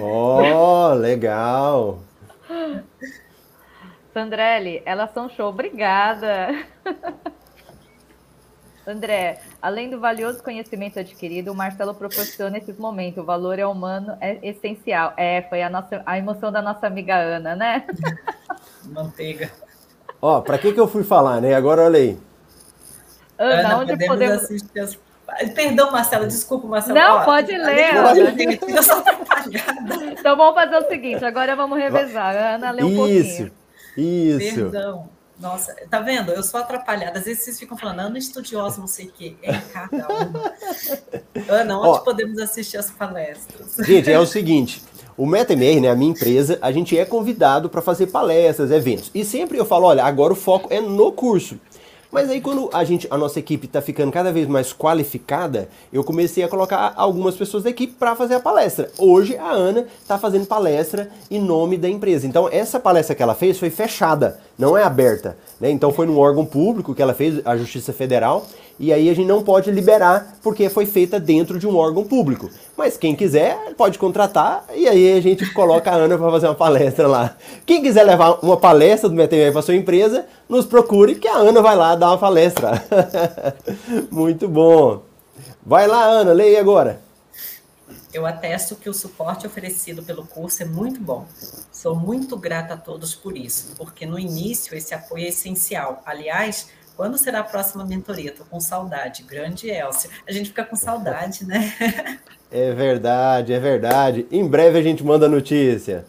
[0.02, 2.02] Oh, legal.
[4.14, 5.50] Sandrelli, elas são show.
[5.50, 6.56] Obrigada.
[8.86, 13.24] André, além do valioso conhecimento adquirido, o Marcelo proporciona esses momentos.
[13.24, 15.14] O valor é humano, é essencial.
[15.16, 17.86] É, foi a, nossa, a emoção da nossa amiga Ana, né?
[18.86, 19.52] Manteiga.
[20.22, 21.56] Ó, para que que eu fui falar, né?
[21.56, 22.18] Agora olha aí.
[23.38, 24.44] Ana, Ana onde podemos, podemos...
[24.44, 25.00] assistir as...
[25.56, 27.00] Perdão, Marcela, desculpa, Marcela.
[27.00, 27.94] Não, Ó, pode ler.
[28.68, 30.06] Eu sou atrapalhada.
[30.12, 32.36] Então vamos fazer o seguinte, agora vamos revezar.
[32.36, 33.38] A Ana lê um Isso.
[33.38, 33.52] pouquinho.
[33.98, 34.56] Isso.
[34.56, 35.10] Perdão.
[35.44, 36.32] Nossa, tá vendo?
[36.32, 37.20] Eu sou atrapalhada.
[37.20, 39.36] Às vezes vocês ficam falando, Ana estudiosa, não sei o quê.
[39.44, 40.54] É cada uma.
[41.50, 43.76] Ana, onde Ó, podemos assistir as palestras?
[43.86, 44.82] Gente, é o seguinte.
[45.18, 49.12] O MetaMR, né, a minha empresa, a gente é convidado para fazer palestras, eventos.
[49.14, 51.60] E sempre eu falo, olha, agora o foco é no curso.
[52.14, 56.04] Mas aí quando a gente, a nossa equipe está ficando cada vez mais qualificada, eu
[56.04, 58.92] comecei a colocar algumas pessoas da equipe para fazer a palestra.
[59.00, 62.28] Hoje a Ana está fazendo palestra em nome da empresa.
[62.28, 65.36] Então essa palestra que ela fez foi fechada, não é aberta.
[65.60, 65.72] Né?
[65.72, 68.46] Então foi num órgão público que ela fez, a Justiça Federal,
[68.80, 72.50] e aí a gente não pode liberar porque foi feita dentro de um órgão público.
[72.76, 76.56] Mas quem quiser pode contratar e aí a gente coloca a Ana para fazer uma
[76.56, 77.36] palestra lá.
[77.66, 81.62] Quem quiser levar uma palestra do MetaMR para sua empresa, nos procure que a Ana
[81.62, 82.84] vai lá dar uma palestra.
[84.12, 85.02] Muito bom.
[85.66, 87.02] Vai lá, Ana, leia agora.
[88.14, 91.26] Eu atesto que o suporte oferecido pelo curso é muito bom.
[91.72, 96.00] Sou muito grata a todos por isso, porque no início esse apoio é essencial.
[96.06, 98.32] Aliás, quando será a próxima mentoria?
[98.32, 99.24] Estou com saudade.
[99.24, 100.10] Grande Elcio.
[100.28, 102.20] A gente fica com saudade, né?
[102.56, 104.28] É verdade, é verdade.
[104.30, 106.06] Em breve a gente manda notícia.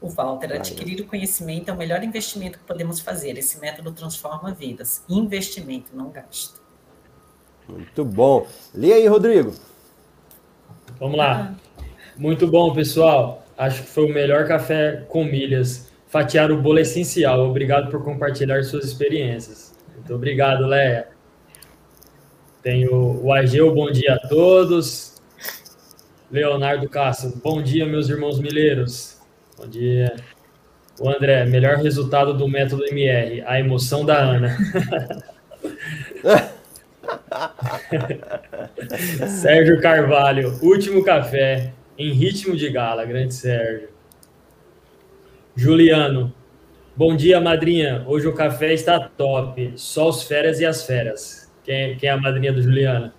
[0.00, 3.36] O Walter, adquirir o conhecimento é o melhor investimento que podemos fazer.
[3.36, 5.04] Esse método transforma vidas.
[5.10, 6.58] Investimento, não gasto.
[7.68, 8.46] Muito bom.
[8.72, 9.52] Lê aí, Rodrigo.
[10.98, 11.54] Vamos lá.
[12.16, 13.44] Muito bom, pessoal.
[13.58, 17.46] Acho que foi o melhor café com milhas fatiar o bolo é essencial.
[17.46, 19.74] Obrigado por compartilhar suas experiências.
[19.94, 21.08] Muito obrigado, Léa.
[22.62, 25.20] Tem o, Ageu, bom dia a todos.
[26.30, 29.20] Leonardo Castro, bom dia, meus irmãos mileiros.
[29.58, 30.16] Bom dia.
[30.98, 34.56] O André, melhor resultado do método MR, a emoção da Ana.
[39.28, 43.95] Sérgio Carvalho, último café, em ritmo de gala, grande Sérgio.
[45.56, 46.30] Juliano,
[46.94, 48.04] bom dia, madrinha.
[48.06, 49.72] Hoje o café está top.
[49.76, 51.50] Só os feras e as feras.
[51.64, 53.10] Quem, quem é a madrinha do Juliano?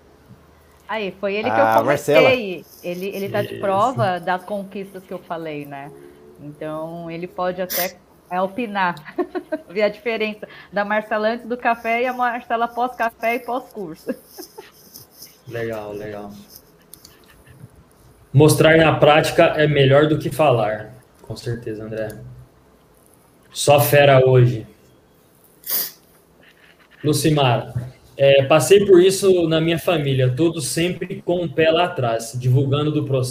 [0.88, 2.64] Aí, foi ele que ah, eu comecei.
[2.84, 5.92] Ele, ele tá de prova das conquistas que eu falei, né?
[6.40, 7.98] Então, ele pode até
[8.30, 8.96] é opinar,
[9.68, 14.14] ver a diferença da Marcela antes do café e a Marcela pós-café e pós-curso.
[15.48, 16.32] Legal, legal.
[18.32, 20.94] Mostrar na prática é melhor do que falar.
[21.22, 22.10] Com certeza, André.
[23.58, 24.68] Só fera hoje.
[27.04, 32.34] Lucimar, é, passei por isso na minha família, todos sempre com o pé lá atrás,
[32.36, 33.22] divulgando do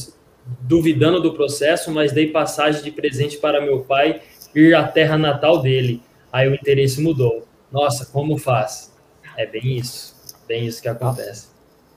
[0.62, 4.20] duvidando do processo, mas dei passagem de presente para meu pai
[4.52, 6.02] ir à terra natal dele.
[6.32, 7.46] Aí o interesse mudou.
[7.70, 8.92] Nossa, como faz?
[9.36, 10.12] É bem isso,
[10.48, 11.46] bem isso que acontece.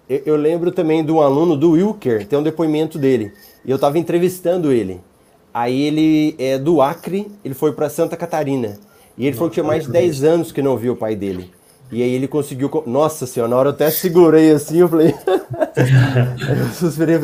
[0.08, 3.34] Eu, eu lembro também de um aluno do Wilker, tem um depoimento dele,
[3.66, 5.02] e eu estava entrevistando ele.
[5.54, 8.78] Aí ele é do Acre, ele foi para Santa Catarina.
[9.18, 11.52] E ele falou que tinha mais de 10 anos que não viu o pai dele.
[11.92, 12.70] E aí ele conseguiu.
[12.86, 15.14] Nossa senhora, na hora eu até segurei assim, eu falei.
[15.76, 17.20] eu suspirei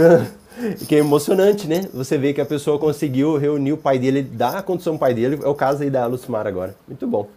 [0.88, 1.88] que é emocionante, né?
[1.94, 5.14] Você vê que a pessoa conseguiu reunir o pai dele, dar a condição ao pai
[5.14, 5.40] dele.
[5.44, 6.76] É o caso aí da Lucimar agora.
[6.88, 7.28] Muito bom.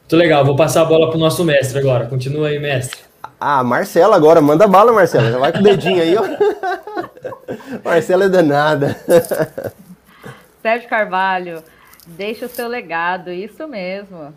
[0.00, 0.44] Muito legal.
[0.44, 2.06] Vou passar a bola pro nosso mestre agora.
[2.06, 2.98] Continua aí, mestre.
[3.38, 4.40] Ah, Marcela agora.
[4.40, 5.30] Manda bala, Marcela.
[5.30, 6.22] Já vai com o dedinho aí, ó.
[7.84, 8.96] Marcela é danada.
[10.62, 11.62] Sérgio Carvalho,
[12.06, 13.30] deixa o seu legado.
[13.30, 14.34] Isso mesmo.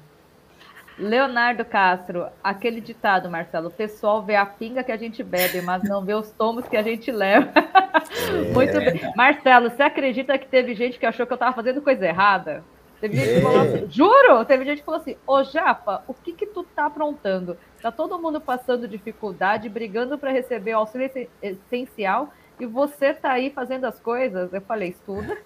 [0.97, 5.81] Leonardo Castro, aquele ditado, Marcelo, o pessoal vê a pinga que a gente bebe, mas
[5.83, 7.51] não vê os tomos que a gente leva.
[7.55, 8.53] É.
[8.53, 9.11] Muito bem.
[9.15, 12.63] Marcelo, você acredita que teve gente que achou que eu estava fazendo coisa errada?
[12.99, 16.33] Teve gente que falou assim, juro, teve gente que falou assim, ô Japa, o que
[16.33, 17.57] que tu tá aprontando?
[17.81, 21.09] Tá todo mundo passando dificuldade, brigando para receber o auxílio
[21.41, 24.53] essencial e você tá aí fazendo as coisas?
[24.53, 25.37] Eu falei, estuda.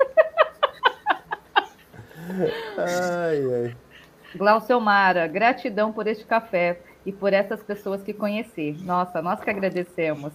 [2.77, 3.75] ai, ai.
[4.35, 8.75] Glaucio Mara, gratidão por este café e por essas pessoas que conheci.
[8.81, 10.33] Nossa, nós que agradecemos.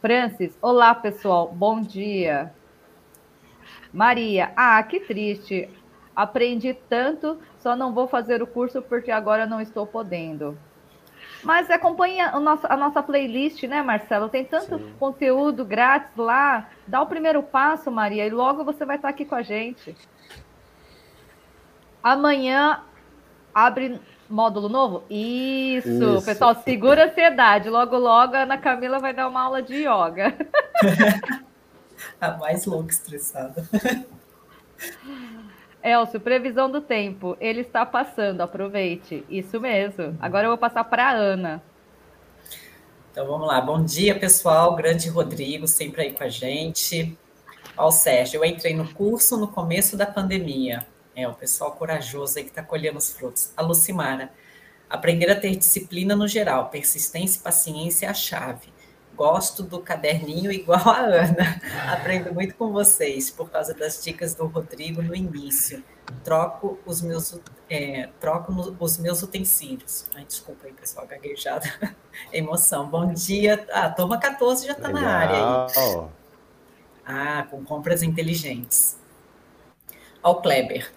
[0.00, 2.52] Francis, olá pessoal, bom dia.
[3.92, 5.70] Maria, ah, que triste.
[6.14, 10.58] Aprendi tanto, só não vou fazer o curso porque agora não estou podendo.
[11.42, 14.28] Mas acompanha a nossa, a nossa playlist, né, Marcelo?
[14.28, 14.94] Tem tanto Sim.
[14.98, 16.68] conteúdo grátis lá.
[16.86, 19.96] Dá o primeiro passo, Maria, e logo você vai estar aqui com a gente.
[22.02, 22.80] Amanhã
[23.54, 25.04] abre módulo novo?
[25.10, 27.68] Isso, Isso, pessoal, segura a ansiedade.
[27.68, 30.34] Logo, logo, a Ana Camila vai dar uma aula de yoga.
[32.20, 33.68] a mais louca estressada.
[35.82, 37.36] Elcio, previsão do tempo.
[37.40, 39.24] Ele está passando, aproveite.
[39.28, 40.16] Isso mesmo.
[40.20, 41.62] Agora eu vou passar para a Ana.
[43.10, 43.60] Então vamos lá.
[43.60, 44.74] Bom dia, pessoal.
[44.74, 47.18] Grande Rodrigo, sempre aí com a gente.
[47.76, 50.86] Ó, Sérgio, eu entrei no curso no começo da pandemia.
[51.14, 53.52] É, o pessoal corajoso aí que está colhendo os frutos.
[53.56, 54.30] A Lucimara.
[54.88, 58.71] Aprender a ter disciplina no geral, persistência e paciência é a chave.
[59.22, 61.60] Gosto do caderninho igual a Ana.
[61.92, 65.80] Aprendo muito com vocês por causa das dicas do Rodrigo no início.
[66.24, 67.38] Troco os meus,
[67.70, 70.06] é, troco os meus utensílios.
[70.16, 71.72] Ai, desculpa aí, pessoal, gaguejada.
[72.32, 72.88] Emoção.
[72.88, 73.64] Bom dia.
[73.72, 76.06] Ah, turma 14 já está na área aí.
[77.06, 78.98] Ah, com compras inteligentes.
[80.20, 80.92] Ao Kleber.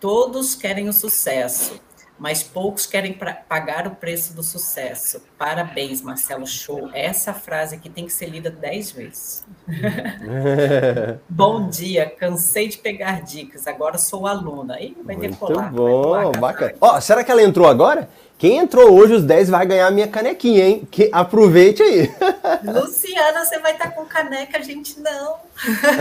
[0.00, 1.80] Todos querem o sucesso,
[2.18, 3.16] mas poucos querem
[3.48, 5.22] pagar o preço do sucesso.
[5.38, 6.90] Parabéns, Marcelo Show.
[6.92, 9.46] Essa frase aqui tem que ser lida dez vezes.
[11.28, 14.80] Bom dia, cansei de pegar dicas, agora sou aluna.
[14.80, 15.72] Ih, vai Muito decolar.
[15.72, 16.74] bom, bacana.
[16.80, 18.08] Ó, será que ela entrou agora?
[18.36, 20.88] Quem entrou hoje, os 10 vai ganhar a minha canequinha, hein?
[20.88, 22.08] Que, aproveite aí.
[22.62, 25.36] Luciana, você vai estar tá com caneca, a gente não.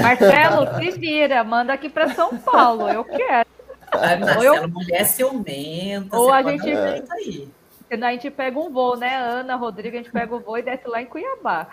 [0.02, 3.57] Marcelo, se vira, manda aqui para São Paulo, eu quero.
[3.92, 4.70] Ai, Marcelo, eu...
[4.70, 6.18] mulher ciumenta.
[6.18, 7.50] Ou a gente, aí.
[7.92, 9.16] a gente pega um voo, né?
[9.16, 11.68] Ana, Rodrigo, a gente pega o voo e desce lá em Cuiabá.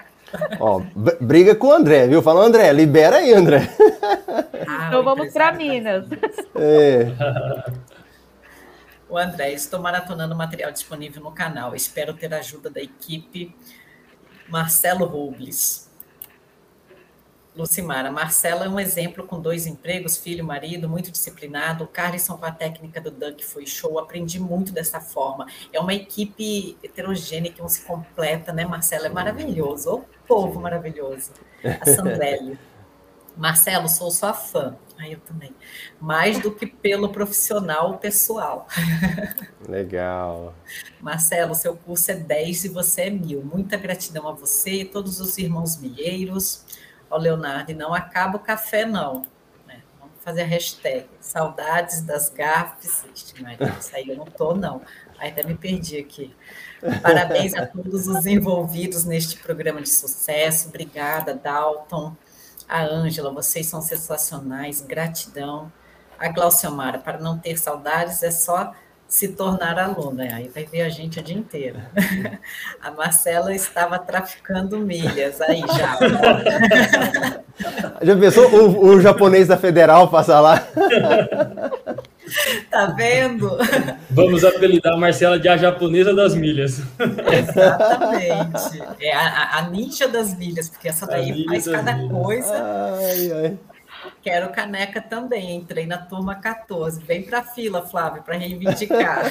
[0.59, 0.81] Ó,
[1.21, 2.23] briga com o André, viu?
[2.23, 3.69] Fala, André, libera aí, André.
[4.67, 6.07] Ah, então vamos para Minas.
[6.57, 7.13] É.
[9.09, 11.75] O André, estou maratonando material disponível no canal.
[11.75, 13.55] Espero ter a ajuda da equipe
[14.49, 15.91] Marcelo Robles.
[17.57, 21.85] Lucimara, Marcela é um exemplo com dois empregos, filho, marido, muito disciplinado.
[21.85, 23.97] O Carlson com a técnica do Dunk foi show.
[23.99, 25.47] Aprendi muito dessa forma.
[25.73, 29.07] É uma equipe heterogênea que não se completa, né, Marcela?
[29.07, 29.99] É maravilhoso.
[29.99, 31.31] O povo maravilhoso.
[31.81, 32.59] A Sandrelli.
[33.37, 34.77] Marcelo, sou sua fã.
[34.99, 35.55] Aí eu também.
[36.01, 38.67] Mais do que pelo profissional pessoal.
[39.69, 40.55] Legal.
[41.01, 43.43] Marcelo, seu curso é 10 e você é mil.
[43.43, 46.65] Muita gratidão a você e todos os irmãos milheiros.
[47.15, 49.23] Ó, Leonardo, não acaba o café, não.
[49.67, 49.83] Né?
[50.01, 51.07] Vamos fazer a hashtag.
[51.21, 53.05] Saudades das gafes.
[53.15, 54.83] Isso aí eu não tô, não.
[55.19, 56.35] Aí me perdi aqui.
[57.03, 60.69] Parabéns a todos os envolvidos neste programa de sucesso.
[60.69, 62.17] Obrigada, Dalton
[62.69, 65.73] a Ângela, vocês são sensacionais, gratidão.
[66.19, 68.73] A Glauciomara, para não ter saudades é só
[69.09, 71.79] se tornar aluna, aí vai ver a gente o dia inteiro.
[72.83, 75.99] A Marcela estava traficando milhas, aí já.
[78.03, 80.67] Já pensou o, o japonês da Federal passar lá?
[82.69, 83.57] Tá vendo?
[84.11, 86.83] Vamos apelidar a Marcela de a japonesa das milhas.
[86.99, 88.83] Exatamente.
[89.01, 92.11] É a, a ninja das milhas, porque essa daí faz cada milhas.
[92.13, 92.55] coisa.
[92.55, 93.59] Ai, ai.
[94.25, 95.55] Quero caneca também.
[95.55, 97.05] Entrei na turma 14.
[97.05, 99.31] Vem para a fila, Flávio, para reivindicar.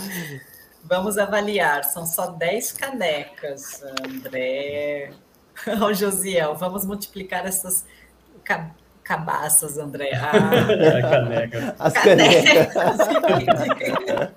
[0.82, 1.84] Vamos avaliar.
[1.84, 5.10] São só 10 canecas, André.
[5.82, 7.84] Ó, Josiel, vamos multiplicar essas
[9.02, 10.10] cabaças, André.
[10.14, 10.32] Ah,
[11.02, 11.76] caneca.
[11.78, 12.74] As canecas.
[12.74, 14.32] canecas.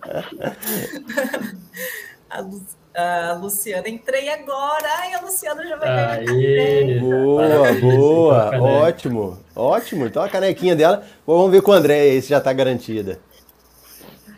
[2.29, 2.65] a, Lu,
[2.99, 4.87] a, Luciana, entrei agora.
[4.99, 6.99] Ai, a Luciana já vai ganhar.
[6.99, 8.61] Boa, boa.
[8.61, 10.05] Ótimo, ótimo.
[10.05, 13.19] Então a canequinha dela, vamos ver com o André aí se já está garantida.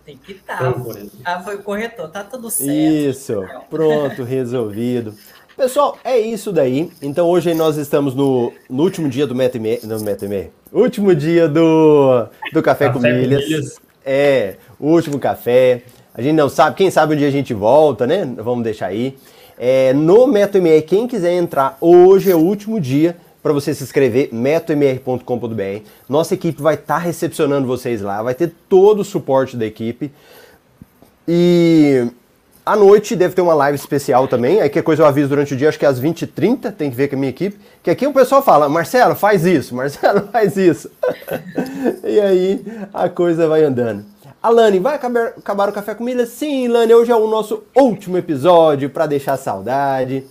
[0.06, 0.58] Tem que estar.
[0.58, 0.74] Tá.
[1.24, 2.72] Ah, foi o corretor, tá tudo certo.
[2.72, 5.16] Isso, pronto, resolvido.
[5.56, 6.92] Pessoal, é isso daí.
[7.02, 9.86] Então hoje nós estamos no, no último dia do Meta e Meta
[10.26, 13.44] e último dia do, do Café, café com, milhas.
[13.44, 13.80] com Milhas.
[14.06, 15.84] É, o último café.
[16.14, 18.30] A gente não sabe, quem sabe um dia a gente volta, né?
[18.38, 19.18] Vamos deixar aí.
[19.58, 24.30] É, no MetoMR, quem quiser entrar, hoje é o último dia para você se inscrever,
[24.32, 25.84] metomr.com.br.
[26.08, 30.12] Nossa equipe vai estar tá recepcionando vocês lá, vai ter todo o suporte da equipe.
[31.28, 32.08] E
[32.66, 34.62] à noite deve ter uma live especial também.
[34.62, 36.96] Aí que coisa eu aviso durante o dia, acho que é às 20h30, tem que
[36.96, 37.58] ver com a minha equipe.
[37.82, 40.92] Que aqui o pessoal fala, Marcelo, faz isso, Marcelo, faz isso.
[42.04, 44.11] e aí a coisa vai andando.
[44.44, 46.26] Alane, vai acabar, acabar o café com milha?
[46.26, 50.26] Sim, Lani, hoje é o nosso último episódio para deixar saudade.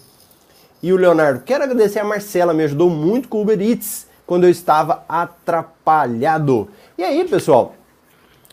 [0.83, 4.45] E o Leonardo, quero agradecer a Marcela, me ajudou muito com o Uber Eats quando
[4.45, 6.69] eu estava atrapalhado.
[6.99, 7.77] E aí, pessoal,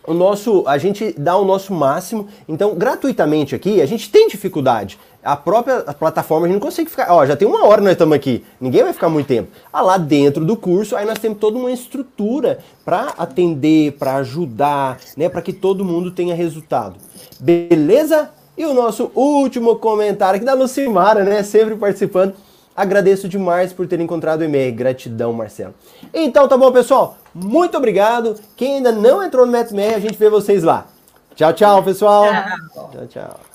[0.08, 2.28] o nosso, a gente dá o nosso máximo.
[2.48, 4.98] Então, gratuitamente aqui, a gente tem dificuldade.
[5.22, 7.12] A própria plataforma a gente não consegue ficar.
[7.12, 8.42] Ó, já tem uma hora nós estamos aqui.
[8.62, 9.50] Ninguém vai ficar muito tempo.
[9.72, 14.98] Ah, lá dentro do curso, aí nós temos toda uma estrutura para atender, para ajudar,
[15.18, 16.96] né, para que todo mundo tenha resultado.
[17.38, 18.30] Beleza?
[18.58, 22.34] E o nosso último comentário aqui da Lucimara, né, sempre participando.
[22.74, 24.74] Agradeço demais por ter encontrado o e-mail.
[24.74, 25.74] Gratidão, Marcelo.
[26.14, 27.18] Então tá bom, pessoal.
[27.44, 28.36] Muito obrigado.
[28.56, 30.86] Quem ainda não entrou no MetsMR, a gente vê vocês lá.
[31.36, 32.26] Tchau, tchau, pessoal.
[32.74, 33.08] Tchau.
[33.08, 33.47] tchau.